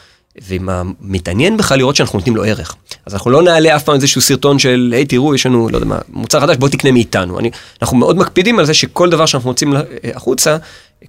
ועם 0.47 0.69
המתעניין 0.69 1.57
בכלל 1.57 1.77
לראות 1.77 1.95
שאנחנו 1.95 2.19
נותנים 2.19 2.35
לו 2.35 2.43
ערך. 2.43 2.75
אז 3.05 3.13
אנחנו 3.13 3.31
לא 3.31 3.41
נעלה 3.43 3.75
אף 3.75 3.83
פעם 3.83 3.95
איזשהו 3.95 4.21
סרטון 4.21 4.59
של, 4.59 4.89
היי 4.95 5.05
תראו, 5.05 5.35
יש 5.35 5.45
לנו, 5.45 5.69
לא 5.69 5.77
יודע 5.77 5.87
מה, 5.87 5.97
מוצר 6.09 6.39
חדש, 6.39 6.57
בוא 6.57 6.69
תקנה 6.69 6.91
מאיתנו. 6.91 7.39
אני, 7.39 7.51
אנחנו 7.81 7.97
מאוד 7.97 8.17
מקפידים 8.17 8.59
על 8.59 8.65
זה 8.65 8.73
שכל 8.73 9.09
דבר 9.09 9.25
שאנחנו 9.25 9.49
מוציאים 9.49 9.73
החוצה, 10.15 10.57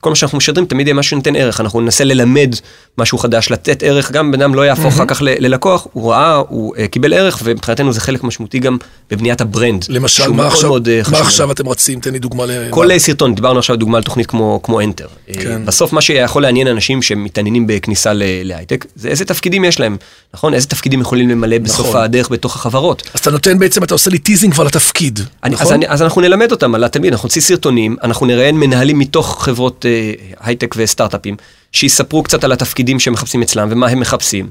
כל 0.01 0.11
מה 0.11 0.17
שאנחנו 0.17 0.39
משדרים 0.39 0.67
תמיד 0.67 0.87
יהיה 0.87 0.95
משהו 0.95 1.11
שנותן 1.11 1.37
ערך, 1.37 1.61
אנחנו 1.61 1.81
ננסה 1.81 2.05
ללמד 2.05 2.55
משהו 2.99 3.19
חדש, 3.19 3.51
לתת 3.51 3.83
ערך, 3.83 4.11
גם 4.13 4.33
בן 4.33 4.43
אדם 4.43 4.55
לא 4.55 4.63
יהפוך 4.67 4.95
אחר 4.95 5.07
כך 5.07 5.23
ללקוח, 5.25 5.87
הוא 5.93 6.11
ראה, 6.13 6.35
הוא 6.49 6.75
אה, 6.79 6.89
קיבל 6.89 7.13
ערך, 7.13 7.41
ומבחינתנו 7.45 7.93
זה 7.93 8.01
חלק 8.01 8.25
משמעותי 8.25 8.59
גם 8.59 8.77
בבניית 9.11 9.41
ה 9.41 9.47
brand. 9.47 9.85
למשל, 9.89 10.29
מה 10.33 10.47
עכשיו- 10.47 10.69
מאוד, 10.71 10.89
אה, 10.89 11.01
מה. 11.11 11.19
עכשיו 11.21 11.53
אתם 11.53 11.69
רצים? 11.69 12.01
תן 12.01 12.13
לי 12.13 12.19
דוגמה. 12.19 12.47
ל- 12.47 12.67
כל 12.71 12.91
אה, 12.91 12.99
סרטון, 12.99 13.35
דיברנו 13.35 13.59
עכשיו 13.59 13.77
דוגמה 13.77 13.97
על 13.99 14.03
תוכנית 14.05 14.27
כמו, 14.27 14.61
כמו 14.63 14.81
Enter. 14.81 15.33
כן. 15.33 15.63
בסוף 15.67 15.93
מה 15.93 16.01
שיכול 16.01 16.43
לעניין 16.43 16.67
אנשים 16.69 17.03
שמתעניינים 17.03 17.67
בכניסה 17.67 18.13
להייטק, 18.45 18.87
זה 18.97 19.09
איזה 19.09 19.25
תפקידים 19.25 19.65
יש 19.65 19.81
להם, 19.81 19.97
נכון? 20.35 20.55
איזה 20.55 20.67
תפקידים 20.67 21.01
יכולים 21.01 21.29
למלא 21.31 21.59
בסוף 21.59 21.87
נכון. 21.89 22.01
הדרך 22.01 22.29
בתוך 22.31 22.57
החברות. 22.57 23.03
אז 23.15 23.21
אתה 23.21 23.31
נותן 23.31 23.59
בעצם, 23.59 23.85
אתה 23.85 23.95
עושה 23.95 24.11
לי 24.11 24.19
teasing 24.19 24.53
כבר 24.55 24.65
לתפקיד, 24.65 25.21
נכון? 25.51 25.81
אז 25.89 26.03
אנחנו 26.03 26.21
נלמד 26.21 26.51
אותם 26.53 26.75
על 26.75 26.85
התפקיד, 26.85 27.13
אנחנו 27.13 27.27
נוציא 27.27 27.43
סרטונים, 27.43 27.97
אנחנו 28.03 28.27
נראיין 28.27 28.57
מנהלים 28.57 28.99
מתוך 28.99 29.45
חברות 29.45 29.82
אה, 29.87 30.13
הייטק 30.41 30.75
וסטארט-אפים, 30.79 31.37
שיספרו 31.73 32.23
קצת 32.23 32.45
על 32.45 32.53
התפקידים 32.53 33.01
שהם 33.01 33.13
מחפשים 33.13 33.43
אצלם 33.43 33.69
ומה 33.71 33.89
הם 33.89 34.01
מחפשים. 34.01 34.51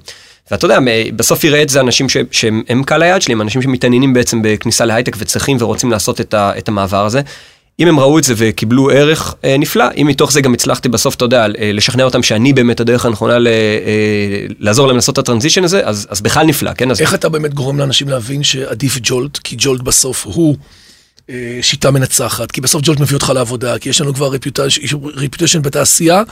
ואתה 0.52 0.66
יודע, 0.66 0.80
בסוף 1.16 1.44
יראה 1.44 1.62
את 1.62 1.70
זה 1.70 1.80
אנשים 1.80 2.10
ש, 2.10 2.18
שהם 2.32 2.64
הם 2.70 2.84
קהל 2.84 3.02
היעד 3.02 3.22
שלי, 3.22 3.34
הם 3.34 3.42
אנשים 3.42 3.62
שמתעניינים 3.62 4.14
בעצם 4.14 4.42
בכניסה 4.44 4.86
להייטק 4.86 5.16
וצריכים 5.20 5.58
ורוצים 5.60 5.92
לעשות 5.92 6.22
את, 6.22 6.34
ה, 6.34 6.52
את 6.58 6.68
המעבר 6.68 7.06
הזה. 7.06 7.22
אם 7.80 7.88
הם 7.88 8.00
ראו 8.00 8.20
את 8.20 8.24
זה 8.24 8.34
וקיבלו 8.38 8.90
ערך 8.90 9.36
אה, 9.44 9.56
נפלא, 9.60 9.86
אם 9.98 10.08
מתוך 10.08 10.32
זה 10.32 10.42
גם 10.42 10.54
הצלחתי 10.54 10.90
בסוף, 10.90 11.16
אתה 11.16 11.26
יודע, 11.26 11.46
אה, 11.60 11.72
לשכנע 11.74 12.04
אותם 12.04 12.24
שאני 12.24 12.54
באמת 12.54 12.80
הדרך 12.80 13.06
הנכונה 13.06 13.40
ל, 13.40 13.48
אה, 13.48 14.46
לעזור 14.60 14.88
להם 14.88 14.96
לעשות 14.96 15.14
את 15.14 15.18
ה 15.18 15.22
transition 15.22 15.64
הזה, 15.64 15.88
אז, 15.88 16.08
אז 16.10 16.22
בכלל 16.22 16.46
נפלא, 16.46 16.74
כן? 16.74 16.92
אז 16.92 17.02
איך 17.02 17.14
אתה 17.14 17.30
באמת 17.30 17.54
גורם 17.54 17.78
לאנשים 17.80 18.10
להבין 18.10 18.44
שעדיף 18.44 18.98
ג'ולט, 19.04 19.38
כי 19.38 19.56
ג'ולט 19.60 19.82
בסוף 19.82 20.26
הוא 20.26 20.56
שיטה 21.62 21.92
מנצחת, 21.92 22.52
כי 22.52 22.62
בסוף 22.62 22.82
ג'ולט 22.86 23.00
מביא 23.00 23.16
אותך 23.16 23.32
לעבודה, 23.36 23.80
כי 23.80 23.90
יש 23.90 24.02
לנו 24.02 24.14
כבר 24.14 24.32
רפיוטיישן 25.16 25.62
בתעשייה, 25.62 26.24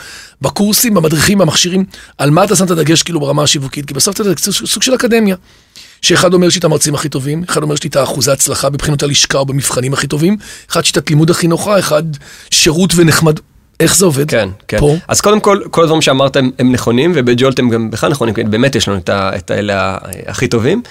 בקורסים, 0.42 0.94
במדריכים, 0.94 1.38
במכשירים, 1.38 1.86
על 2.18 2.30
מה 2.30 2.44
אתה 2.44 2.56
שם 2.56 2.66
את 2.66 2.72
הדגש 2.72 3.04
כאילו 3.04 3.20
ברמה 3.20 3.44
השיווקית, 3.44 3.86
כי 3.86 3.94
בסוף 3.94 4.18
זה 4.24 4.52
סוג 4.52 4.84
של 4.84 4.96
אקדמיה. 4.96 5.36
שאחד 6.02 6.34
אומר 6.34 6.50
שיש 6.50 6.56
לי 6.56 6.60
את 6.60 6.64
המרצים 6.64 6.96
הכי 6.96 7.10
טובים, 7.10 7.44
אחד 7.50 7.64
אומר 7.64 7.76
שיש 7.76 7.84
לי 7.84 7.90
את 7.90 7.96
האחוזי 7.96 8.32
הצלחה 8.32 8.70
בבחינות 8.70 9.04
הלשכה 9.04 9.38
או 9.38 9.46
במבחנים 9.46 9.94
הכי 9.94 10.08
טובים, 10.08 10.38
אחד 10.70 10.86
שיטת 10.86 11.10
לימוד 11.10 11.30
הכי 11.30 11.48
נוחה, 11.48 11.80
אחד 11.80 12.04
שירות 12.52 12.94
ונחמד. 12.96 13.40
איך 13.80 13.96
זה 13.96 14.06
עובד? 14.06 14.30
כן, 14.32 14.50
כן. 14.68 14.80
פה? 14.80 14.96
אז 15.08 15.22
קודם 15.22 15.40
כל, 15.40 15.62
כל 15.72 15.84
הדברים 15.84 16.02
שאמרת 16.02 16.36
הם, 16.36 16.52
נכונים, 16.72 17.12
ובג'ולט 17.16 17.60
הם 17.60 17.70
גם 17.70 17.92
בכלל 17.92 18.12
נכונים, 18.12 18.34
כי 18.34 18.44
באמת 18.44 18.76
יש 18.76 18.88
לנו 18.88 18.98
את, 18.98 19.10
ה, 19.10 19.32
את 19.36 19.52
האלה 19.52 19.98
הכי 20.28 20.48
טובים. 20.48 20.82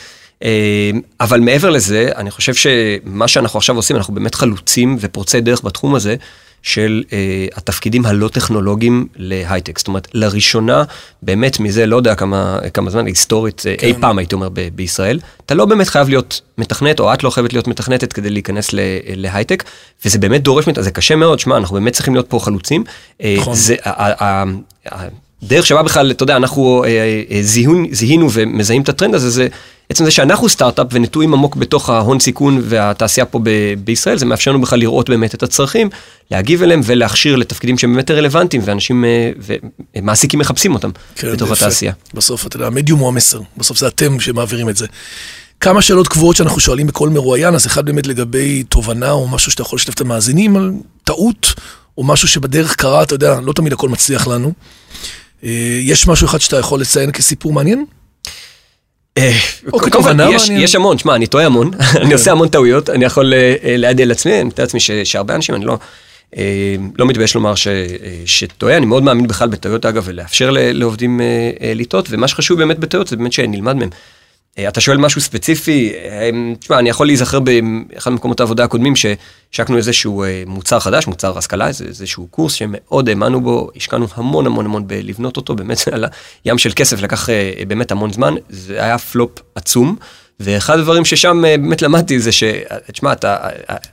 אה, 0.42 0.90
אבל 1.20 1.40
מעבר 1.40 1.70
לזה, 1.70 2.10
אני 2.16 2.30
חושב 2.30 2.54
שמה 2.54 3.28
שאנחנו 3.28 3.56
עכשיו 3.58 3.76
עושים, 3.76 3.96
אנחנו 3.96 4.14
באמת 4.14 4.34
חלוצים 4.34 4.96
ופורצי 5.00 5.40
דרך 5.40 5.64
בתחום 5.64 5.94
הזה. 5.94 6.16
של 6.62 7.02
uh, 7.06 7.12
התפקידים 7.56 8.06
הלא 8.06 8.28
טכנולוגיים 8.28 9.06
להייטק. 9.16 9.78
זאת 9.78 9.88
אומרת, 9.88 10.08
לראשונה, 10.14 10.84
באמת 11.22 11.60
מזה, 11.60 11.86
לא 11.86 11.96
יודע 11.96 12.14
כמה, 12.14 12.58
כמה 12.74 12.90
זמן, 12.90 13.06
היסטורית, 13.06 13.60
כן. 13.78 13.86
אי 13.86 13.94
פעם 14.00 14.18
הייתי 14.18 14.34
אומר 14.34 14.48
ב- 14.48 14.68
בישראל, 14.74 15.20
אתה 15.46 15.54
לא 15.54 15.64
באמת 15.64 15.88
חייב 15.88 16.08
להיות 16.08 16.40
מתכנת, 16.58 17.00
או 17.00 17.14
את 17.14 17.24
לא 17.24 17.30
חייבת 17.30 17.52
להיות 17.52 17.68
מתכנתת 17.68 18.12
כדי 18.12 18.30
להיכנס 18.30 18.72
ל- 18.72 18.78
להייטק, 19.06 19.64
וזה 20.04 20.18
באמת 20.18 20.42
דורש, 20.42 20.64
זה 20.78 20.90
קשה 20.90 21.16
מאוד, 21.16 21.38
שמע, 21.38 21.56
אנחנו 21.56 21.74
באמת 21.74 21.92
צריכים 21.92 22.14
להיות 22.14 22.26
פה 22.30 22.38
חלוצים. 22.38 22.84
אה, 23.22 23.34
נכון. 23.38 23.54
זה, 23.54 23.74
ה- 23.82 24.24
ה- 24.24 24.44
ה- 24.90 25.08
הדרך 25.42 25.66
שבה 25.66 25.82
בכלל, 25.82 26.10
אתה 26.10 26.22
יודע, 26.22 26.36
אנחנו 26.36 26.84
אה, 26.84 26.88
אה, 27.30 27.42
זיהון, 27.42 27.86
זיהינו 27.92 28.28
ומזהים 28.32 28.82
את 28.82 28.88
הטרנד 28.88 29.14
הזה, 29.14 29.30
זה 29.30 29.48
עצם 29.88 30.04
זה 30.04 30.10
שאנחנו 30.10 30.48
סטארט-אפ 30.48 30.86
ונטועים 30.92 31.34
עמוק 31.34 31.56
בתוך 31.56 31.90
ההון 31.90 32.20
סיכון 32.20 32.62
והתעשייה 32.64 33.26
פה 33.26 33.40
ב- 33.42 33.74
בישראל, 33.84 34.18
זה 34.18 34.26
מאפשר 34.26 34.50
לנו 34.50 34.60
בכלל 34.60 34.78
לראות 34.78 35.10
באמת 35.10 35.34
את 35.34 35.42
הצרכים, 35.42 35.90
להגיב 36.30 36.62
אליהם 36.62 36.80
ולהכשיר 36.84 37.36
לתפקידים 37.36 37.78
שהם 37.78 37.94
באמת 37.94 38.10
רלוונטיים, 38.10 38.62
ואנשים, 38.64 39.04
אה, 39.04 39.30
ומעסיקים 39.96 40.40
מחפשים 40.40 40.74
אותם 40.74 40.90
כן, 41.14 41.32
בתוך 41.32 41.50
יפה. 41.50 41.64
התעשייה. 41.64 41.92
בסוף, 42.14 42.46
אתה 42.46 42.56
יודע, 42.56 42.66
המדיום 42.66 43.00
הוא 43.00 43.08
המסר. 43.08 43.40
בסוף 43.56 43.78
זה 43.78 43.86
אתם 43.86 44.20
שמעבירים 44.20 44.68
את 44.68 44.76
זה. 44.76 44.86
כמה 45.60 45.82
שאלות 45.82 46.08
קבועות 46.08 46.36
שאנחנו 46.36 46.60
שואלים 46.60 46.86
בכל 46.86 47.08
מרואיין, 47.08 47.54
אז 47.54 47.66
אחד 47.66 47.84
באמת 47.86 48.06
לגבי 48.06 48.62
תובנה 48.62 49.10
או 49.10 49.28
משהו 49.28 49.50
שאתה 49.50 49.62
יכול 49.62 49.76
לשתף 49.76 49.94
את 49.94 50.00
המאזינים 50.00 50.56
על 50.56 50.72
טעות, 51.04 51.54
או 51.98 52.04
משהו 52.04 52.28
שבדרך 52.28 52.76
קרה, 52.76 53.02
אתה 53.02 53.14
יודע, 53.14 53.40
לא 53.40 53.52
תמיד 53.52 53.72
הכל 53.72 53.88
מצליח 53.88 54.26
לנו. 54.26 54.52
אה, 55.44 55.50
יש 55.82 56.08
משהו 56.08 56.26
אחד 56.26 56.40
שאתה 56.40 56.58
יכול 56.58 56.80
לציין 56.80 57.10
כסיפור 57.12 57.52
מעניין? 57.52 57.84
אה, 59.18 59.32
אוקיי, 59.66 59.90
קודם 59.90 59.90
כל, 59.92 59.98
תובנה 59.98 60.30
יש- 60.30 60.42
מעניינת. 60.42 60.64
יש 60.64 60.74
המון, 60.74 60.98
שמע, 60.98 61.14
אני 61.14 61.26
טועה 61.26 61.46
המון, 61.46 61.70
אני 62.02 62.12
עושה 62.12 62.30
המון 62.32 62.48
טעויות, 62.48 62.90
אני 62.90 63.04
יכול 63.04 63.34
אה, 63.34 63.54
אה, 63.64 63.76
להעדיל 63.76 64.08
לעצמי, 64.08 64.34
אני 64.34 64.44
מתאר 64.44 64.64
לעצמי 64.64 64.80
שהרבה 65.04 65.34
אנשים, 65.34 65.54
אני 65.54 65.64
לא... 65.64 65.78
לא 66.98 67.06
מתבייש 67.06 67.34
לומר 67.34 67.54
ש- 67.54 67.68
שטועה, 68.26 68.76
אני 68.76 68.86
מאוד 68.86 69.02
מאמין 69.02 69.26
בכלל 69.26 69.48
בטעויות 69.48 69.86
אגב, 69.86 70.02
ולאפשר 70.06 70.50
לעובדים 70.52 71.20
לטעות, 71.74 72.06
ומה 72.10 72.28
שחשוב 72.28 72.58
באמת 72.58 72.78
בטעויות 72.78 73.08
זה 73.08 73.16
באמת 73.16 73.32
שנלמד 73.32 73.76
מהם. 73.76 73.88
אה, 74.58 74.68
אתה 74.68 74.80
שואל 74.80 74.96
משהו 74.96 75.20
ספציפי, 75.20 75.92
אה, 75.94 76.30
תשמע, 76.60 76.78
אני 76.78 76.88
יכול 76.88 77.06
להיזכר 77.06 77.38
באחד 77.40 78.10
ממקומות 78.10 78.40
העבודה 78.40 78.64
הקודמים 78.64 78.94
שהשקנו 78.96 79.76
איזשהו 79.76 80.22
אה, 80.22 80.42
מוצר 80.46 80.80
חדש, 80.80 81.06
מוצר 81.06 81.38
השכלה, 81.38 81.66
איזשהו 81.66 82.26
קורס 82.26 82.52
שמאוד 82.52 83.08
האמנו 83.08 83.40
בו, 83.40 83.70
השקענו 83.76 84.06
המון 84.14 84.46
המון 84.46 84.64
המון 84.64 84.88
בלבנות 84.88 85.36
אותו, 85.36 85.54
באמת 85.54 85.88
על 85.92 86.04
ים 86.44 86.58
של 86.58 86.70
כסף, 86.76 87.02
לקח 87.02 87.28
באמת 87.68 87.92
המון 87.92 88.12
זמן, 88.12 88.34
זה 88.48 88.84
היה 88.84 88.98
פלופ 88.98 89.38
עצום. 89.54 89.96
ואחד 90.40 90.78
הדברים 90.78 91.04
ששם 91.04 91.44
אה, 91.44 91.56
באמת 91.56 91.82
למדתי 91.82 92.20
זה 92.20 92.32
ש... 92.32 92.44
תשמע, 92.92 93.12
אתה, 93.12 93.36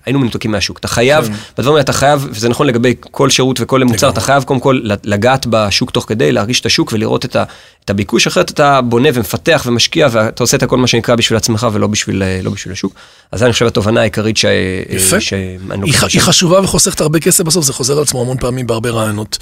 היינו 0.05 0.19
מנותקים 0.19 0.51
מהשוק. 0.51 0.79
אתה 0.79 0.87
חייב, 0.87 1.27
כן. 1.27 1.33
בדברים 1.57 1.75
האלה 1.75 1.83
אתה 1.83 1.93
חייב, 1.93 2.27
וזה 2.31 2.49
נכון 2.49 2.67
לגבי 2.67 2.93
כל 2.99 3.29
שירות 3.29 3.61
וכל 3.61 3.83
מוצר, 3.83 4.09
אתה 4.09 4.21
חייב 4.21 4.43
קודם 4.43 4.59
כל 4.59 4.81
לגעת 5.03 5.45
בשוק 5.49 5.91
תוך 5.91 6.05
כדי, 6.07 6.31
להרגיש 6.31 6.59
את 6.61 6.65
השוק 6.65 6.91
ולראות 6.93 7.25
את, 7.25 7.35
ה, 7.35 7.43
את 7.85 7.89
הביקוש, 7.89 8.27
אחרת 8.27 8.51
אתה 8.51 8.81
בונה 8.81 9.09
ומפתח 9.13 9.63
ומשקיע, 9.65 10.07
ואתה 10.11 10.43
עושה 10.43 10.57
את 10.57 10.63
הכל 10.63 10.77
מה 10.77 10.87
שנקרא 10.87 11.15
בשביל 11.15 11.37
עצמך 11.37 11.67
ולא 11.73 11.87
בשביל, 11.87 12.23
לא 12.43 12.51
בשביל 12.51 12.71
השוק. 12.73 12.93
אז 13.31 13.43
אני 13.43 13.53
חושב 13.53 13.65
התובנה 13.65 14.01
העיקרית 14.01 14.37
ש... 14.37 14.45
יפה. 14.89 15.21
ש... 15.21 15.33
היא, 15.33 15.93
היא 16.13 16.21
חשובה 16.21 16.61
וחוסכת 16.61 17.01
הרבה 17.01 17.19
כסף 17.19 17.43
בסוף, 17.43 17.65
זה 17.65 17.73
חוזר 17.73 17.97
על 17.97 18.03
עצמו 18.03 18.21
המון 18.21 18.37
פעמים 18.37 18.67
בהרבה 18.67 18.89
רעיונות. 18.89 19.37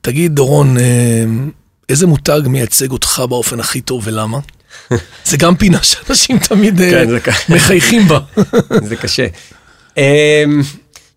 תגיד, 0.00 0.34
דורון, 0.34 0.78
אה, 0.78 1.24
איזה 1.88 2.06
מותג 2.06 2.40
מייצג 2.46 2.90
אותך 2.90 3.22
באופן 3.28 3.60
הכי 3.60 3.80
טוב 3.80 4.02
ולמה? 4.06 4.38
זה 5.24 5.36
גם 5.36 5.56
פינה 5.56 5.82
שאנשים 5.82 6.38
תמיד 6.38 6.80
אה, 6.80 6.90
כן, 6.90 7.32
מחייכים 7.48 8.08
בה. 8.08 8.18
זה 8.88 8.96
קשה. 8.96 9.26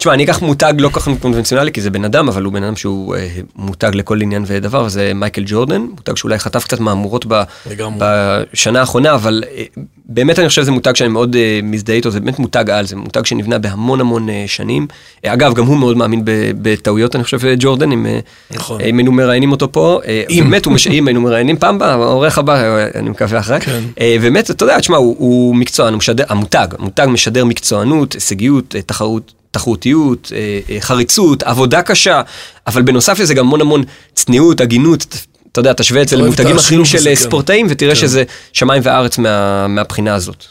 תשמע, 0.02 0.14
אני 0.14 0.24
אקח 0.24 0.42
מותג 0.42 0.74
לא 0.78 0.90
כל 0.90 1.00
כך 1.00 1.08
קונבנציונלי, 1.20 1.72
כי 1.72 1.82
זה 1.82 1.90
בן 1.90 2.06
אדם, 2.06 2.28
אבל 2.28 2.44
הוא 2.44 2.54
בן 2.54 2.64
אדם 2.64 2.76
שהוא 2.76 3.16
אה, 3.16 3.28
מותג 3.56 3.92
לכל 3.94 4.22
עניין 4.22 4.44
ודבר, 4.48 4.88
זה 4.90 5.12
מייקל 5.16 5.44
ג'ורדן, 5.46 5.82
מותג 5.82 6.18
שאולי 6.18 6.40
חטף 6.40 6.64
קצת 6.64 6.80
מהמורות 6.80 7.26
ב, 7.28 7.44
בשנה 7.78 8.80
האחרונה, 8.80 9.14
אבל 9.14 9.44
אה, 9.58 9.64
באמת 10.06 10.40
אני 10.40 10.48
חושב 10.48 10.62
שזה 10.62 10.72
מותג 10.72 10.96
שאני 10.96 11.10
מאוד 11.10 11.36
אה, 11.36 11.60
מזדהה 11.64 11.96
איתו, 11.96 12.12
זה 12.12 12.20
באמת 12.20 12.40
מותג 12.40 12.70
על, 12.70 12.88
זה 12.88 12.96
מותג 12.96 13.26
שנבנה 13.26 13.60
בהמון 13.60 14.02
המון 14.02 14.30
אה, 14.30 14.44
שנים. 14.48 14.88
אה, 15.26 15.34
אגב, 15.34 15.54
גם 15.54 15.66
הוא 15.66 15.78
מאוד 15.78 15.98
מאמין 15.98 16.22
בטעויות, 16.62 17.16
אני 17.16 17.24
חושב, 17.24 17.40
ג'ורדן, 17.60 17.92
אם, 17.92 18.06
נכון. 18.52 18.82
אם 18.82 18.98
היינו 18.98 19.12
מראיינים 19.12 19.52
אותו 19.52 19.72
פה. 19.72 20.00
אם. 20.30 20.44
באמת, 20.44 20.66
הוא 20.66 20.74
מש... 20.74 20.88
אם 20.88 21.08
היינו 21.08 21.22
מראיינים 21.22 21.58
פעם 21.58 21.76
הבאה, 21.76 21.94
העורך 21.94 22.38
הבא, 22.38 22.86
אני 22.96 23.10
מקווה 23.10 23.40
אחרי. 23.40 23.62
כן. 23.62 23.82
באמת, 24.22 24.52
אתה 24.52 24.64
יודע, 24.64 24.80
תשמע, 24.80 24.98
הוא, 24.98 25.16
הוא 25.20 25.56
מקצוען, 25.56 25.94
הוא 25.94 25.98
משדר, 25.98 26.24
המותג, 26.30 26.68
המותג 26.80 27.08
משדר 27.10 27.46
מקצוענות, 27.46 28.14
הישגיות, 28.14 28.76
תחרות. 28.86 29.41
תחרותיות, 29.52 30.32
חריצות, 30.80 31.44
עבודה 31.44 31.82
קשה, 31.82 32.22
אבל 32.68 32.82
בנוסף 32.82 33.20
לזה 33.20 33.34
גם 33.34 33.46
המון 33.46 33.62
המון 33.62 33.84
צניעות, 34.16 34.62
הגינות, 34.62 35.06
אתה 35.52 35.60
יודע, 35.60 35.74
תשווה 35.74 36.02
את 36.02 36.08
זה 36.08 36.18
למותגים 36.18 36.56
אחרים 36.56 36.86
של 36.86 37.04
כן. 37.04 37.16
ספורטאים, 37.16 37.68
ותראה 37.70 37.96
כן. 37.96 38.02
שזה 38.02 38.24
שמיים 38.54 38.82
וארץ 38.86 39.18
מה, 39.18 39.68
מהבחינה 39.68 40.16
הזאת. 40.16 40.46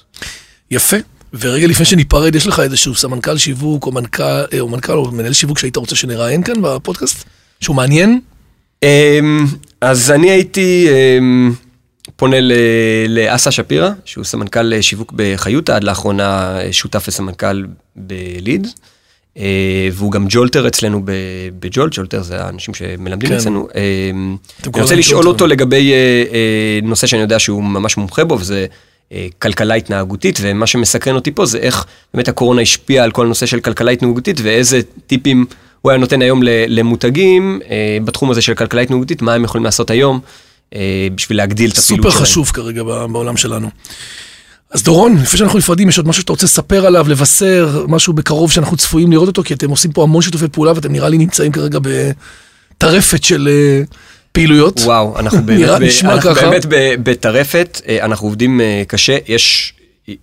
יפה. 0.71 0.97
ורגע 1.35 1.67
לפני 1.67 1.85
שניפרד, 1.85 2.35
יש 2.35 2.47
לך 2.47 2.61
איזשהו 2.61 2.95
סמנכ"ל 2.95 3.39
שיווק, 3.39 3.87
או 3.87 3.93
מנכ"ל, 3.93 4.59
או 4.61 4.69
מנכ"ל, 4.69 4.93
או 4.93 5.11
מנהל 5.11 5.33
שיווק 5.33 5.59
שהיית 5.59 5.77
רוצה 5.77 5.97
שנראיין 5.97 6.43
כאן 6.43 6.55
בפודקאסט? 6.63 7.25
שהוא 7.61 7.77
מעניין? 7.77 8.21
אמ, 8.83 9.47
אז 9.81 10.11
אני 10.11 10.31
הייתי 10.31 10.89
אמ, 10.89 11.53
פונה 12.21 12.37
לאסה 13.09 13.51
שפירא, 13.51 13.91
שהוא 14.05 14.25
סמנכ"ל 14.25 14.81
שיווק 14.81 15.13
בחיותה, 15.17 15.77
עד 15.77 15.85
לאחרונה 15.85 16.59
שותף 16.71 17.05
וסמנכ"ל 17.09 17.65
בליד. 17.97 18.67
אה, 19.39 19.89
והוא 19.93 20.13
גם 20.13 20.27
ג'ולטר 20.29 20.69
אצלנו 20.69 21.03
בג'ולט, 21.59 21.93
ג'ולטר 21.95 22.23
זה 22.23 22.45
האנשים 22.45 22.75
שמלמדים 22.75 23.29
כן. 23.29 23.37
אצלנו. 23.37 23.69
אה, 23.75 24.11
אני 24.75 24.83
רוצה 24.83 24.95
לשאול 24.95 25.29
אותו 25.29 25.47
לגבי 25.47 25.93
אה, 25.93 26.79
נושא 26.83 27.07
שאני 27.07 27.23
יודע 27.23 27.39
שהוא 27.39 27.63
ממש 27.63 27.97
מומחה 27.97 28.25
בו, 28.25 28.39
וזה 28.41 28.67
כלכלה 29.39 29.75
התנהגותית, 29.75 30.39
ומה 30.43 30.67
שמסקרן 30.67 31.15
אותי 31.15 31.31
פה 31.31 31.47
זה 31.47 31.59
איך 31.59 31.87
באמת 32.15 32.29
הקורונה 32.29 32.63
השפיעה 32.63 33.05
על 33.05 33.11
כל 33.11 33.25
הנושא 33.25 33.47
של 33.47 33.61
כלכלה 33.61 33.91
התנהגותית, 33.91 34.41
ואיזה 34.43 34.81
טיפים 35.07 35.47
הוא 35.83 35.91
היה 35.91 35.99
נותן 35.99 36.23
היום 36.23 36.41
למותגים 36.69 37.61
בתחום 38.05 38.31
הזה 38.31 38.43
של 38.43 38.55
כלכלה 38.55 38.81
התנהגותית, 38.81 39.23
מה 39.23 39.35
הם 39.35 39.45
יכולים 39.45 39.65
לעשות 39.65 39.91
היום 39.91 40.21
בשביל 41.15 41.39
להגדיל 41.39 41.71
את 41.71 41.79
הפעילות 41.79 42.03
שלהם. 42.03 42.13
סופר 42.13 42.25
חשוב 42.25 42.51
כרגע 42.55 42.83
בעולם 42.83 43.37
שלנו. 43.37 43.71
אז 44.71 44.83
דורון, 44.83 45.17
לפני 45.23 45.39
שאנחנו 45.39 45.59
נפרדים, 45.59 45.89
יש 45.89 45.99
עוד 45.99 46.09
משהו 46.09 46.21
שאתה 46.21 46.33
רוצה 46.33 46.47
לספר 46.47 46.87
עליו, 46.87 47.09
לבשר, 47.09 47.85
משהו 47.89 48.13
בקרוב 48.13 48.53
שאנחנו 48.53 48.77
צפויים 48.77 49.13
לראות 49.13 49.29
אותו, 49.29 49.43
כי 49.43 49.55
אתם 49.55 49.71
עושים 49.71 49.93
פה 49.93 50.03
המון 50.03 50.23
שיתופי 50.23 50.49
פעולה 50.49 50.73
ואתם 50.75 50.93
נראה 50.93 51.09
לי 51.09 51.19
נמצאים 51.19 51.53
כרגע 51.53 51.79
בטרפת 51.83 53.25
של 53.25 53.49
uh, 53.89 53.95
פעילויות. 54.33 54.81
וואו, 54.85 55.19
אנחנו 55.19 55.43
באמת, 55.43 55.61
נראה, 55.61 55.79
ב- 55.79 56.05
אנחנו 56.05 56.35
באמת 56.35 56.67
בטרפת, 57.03 57.81
אה, 57.89 58.05
אנחנו 58.05 58.27
עובדים 58.27 58.61
קשה, 58.87 59.17
יש... 59.29 59.73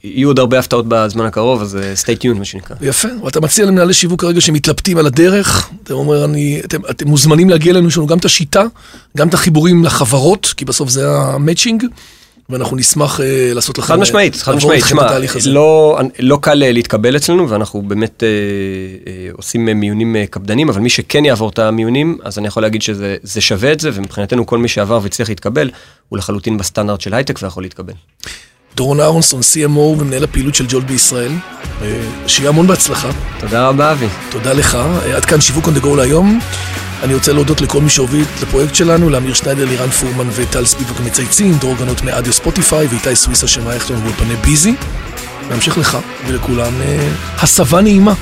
יהיו 0.04 0.30
עוד 0.30 0.40
הרבה 0.40 0.60
הפתעות 0.60 0.86
בזמן 0.88 1.26
הקרוב, 1.26 1.62
אז 1.62 1.78
stay 2.04 2.24
tuned 2.24 2.38
מה 2.38 2.46
שנקרא. 2.46 2.76
יפה, 2.82 3.08
ואתה 3.24 3.42
מציע 3.42 3.66
למנהלי 3.66 3.94
שיווק 3.94 4.22
כרגע 4.22 4.42
שמתלבטים 4.42 4.98
על 4.98 5.06
הדרך, 5.06 5.70
אתה 5.84 5.94
אומר, 5.94 6.26
אני, 6.26 6.62
אתם, 6.66 6.82
אתם 6.90 7.08
מוזמנים 7.08 7.50
להגיע 7.50 7.72
אלינו, 7.72 7.88
יש 7.88 7.98
לנו 7.98 8.08
גם 8.08 8.18
את 8.18 8.26
השיטה, 8.26 8.64
גם 9.18 9.28
את 9.28 9.34
החיבורים 9.34 9.84
לחברות, 9.84 10.54
כי 10.58 10.66
בסוף 10.66 10.90
זה 10.90 11.12
המצ'ינג. 11.12 11.84
ואנחנו 12.50 12.78
נשמח 12.78 13.20
אה, 13.20 13.24
לעשות 13.54 13.78
לכם... 13.78 13.88
חד 13.88 14.00
משמעית, 14.00 14.36
חד 14.36 14.56
משמעית, 14.56 14.86
שמע, 14.86 15.20
לא, 15.46 16.00
לא 16.20 16.40
קל 16.42 16.64
אה, 16.64 16.74
להתקבל 16.74 17.16
אצלנו, 17.16 17.50
ואנחנו 17.50 17.82
באמת 17.82 18.24
אה, 18.24 19.08
אה, 19.08 19.38
עושים 19.38 19.66
מיונים 19.66 20.16
אה, 20.16 20.32
קפדנים, 20.32 20.70
אבל 20.70 20.82
מי 20.82 20.90
שכן 20.90 21.26
יעבור 21.26 21.50
את 21.50 21.60
המיונים, 21.60 22.18
אז 22.24 22.38
אני 22.38 22.48
יכול 22.48 22.64
להגיד 22.64 22.82
שזה 22.82 23.42
שווה 23.42 23.72
את 23.72 23.80
זה, 23.80 23.90
ומבחינתנו 23.94 24.46
כל 24.46 24.58
מי 24.58 24.68
שעבר 24.68 25.00
והצליח 25.04 25.30
להתקבל, 25.30 25.70
הוא 26.10 26.18
לחלוטין 26.18 26.58
בסטנדרט 26.58 27.02
של 27.02 27.14
הייטק 27.14 27.40
ויכול 27.44 27.64
להתקבל. 27.64 27.94
דורון 28.78 29.00
אהרונסון, 29.00 29.42
CMO 29.42 29.80
ומנהל 29.80 30.24
הפעילות 30.24 30.56
של 30.56 30.66
ג'ולט 30.70 30.86
בישראל. 30.86 31.32
שיהיה 32.28 32.50
המון 32.50 32.68
בהצלחה. 32.68 33.10
תודה 33.40 33.68
רבה, 33.68 33.92
אבי. 33.92 34.08
תודה 34.30 34.54
לך. 34.54 34.78
עד 35.16 35.26
כאן 35.26 35.42
שיווק 35.42 35.66
on 35.66 35.70
the 35.80 35.84
go 35.84 35.96
להיום. 35.98 36.40
אני 37.04 37.14
רוצה 37.14 37.34
להודות 37.34 37.62
לכל 37.62 37.82
מי 37.82 37.90
שהוביל 37.90 38.26
את 38.38 38.44
הפרויקט 38.44 38.76
שלנו, 38.76 39.10
לאמיר 39.10 39.34
שניידר, 39.34 39.66
לירן 39.66 39.90
פורמן 39.90 40.28
וטל 40.36 40.66
ספיבוק 40.66 40.98
המצייצים, 41.00 41.58
דרור 41.58 41.76
גנות 41.76 42.02
מאדיו 42.02 42.34
ספוטיפיי 42.34 42.88
ואיתי 42.88 43.16
סוויסה 43.16 43.48
של 43.48 43.64
מערכתון 43.64 44.00
באולפני 44.00 44.36
ביזי. 44.36 44.76
להמשיך 45.50 45.78
לך 45.78 45.98
ולכולם 46.28 46.82
אה, 46.82 47.10
הסבה 47.38 47.82
נעימה 47.82 48.14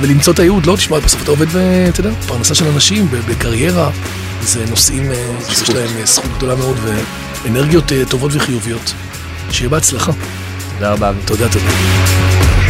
ולמצוא 0.00 0.32
את 0.32 0.38
הייעוד, 0.38 0.66
לא 0.66 0.76
תשמע, 0.76 0.98
בסוף 0.98 1.22
אתה 1.22 1.30
עובד 1.30 1.46
ואתה 1.50 2.00
יודע, 2.00 2.10
פרנסה 2.26 2.54
של 2.54 2.66
אנשים 2.66 3.08
בקריירה, 3.28 3.90
זה 4.42 4.64
נושאים 4.70 5.12
אה, 5.12 5.26
שיש 5.48 5.70
להם 5.70 5.88
אה, 5.98 6.06
זכות 6.06 6.30
גדולה 6.36 6.54
מאוד 6.54 6.76
ואנרגיות 7.44 7.92
טובות 8.08 8.30
וחיוביות. 8.34 8.92
שיהיה 9.50 9.68
בהצלחה. 9.68 10.12
תודה 10.74 10.92
רבה. 10.92 11.12
תודה, 11.24 11.48
תודה. 11.48 12.65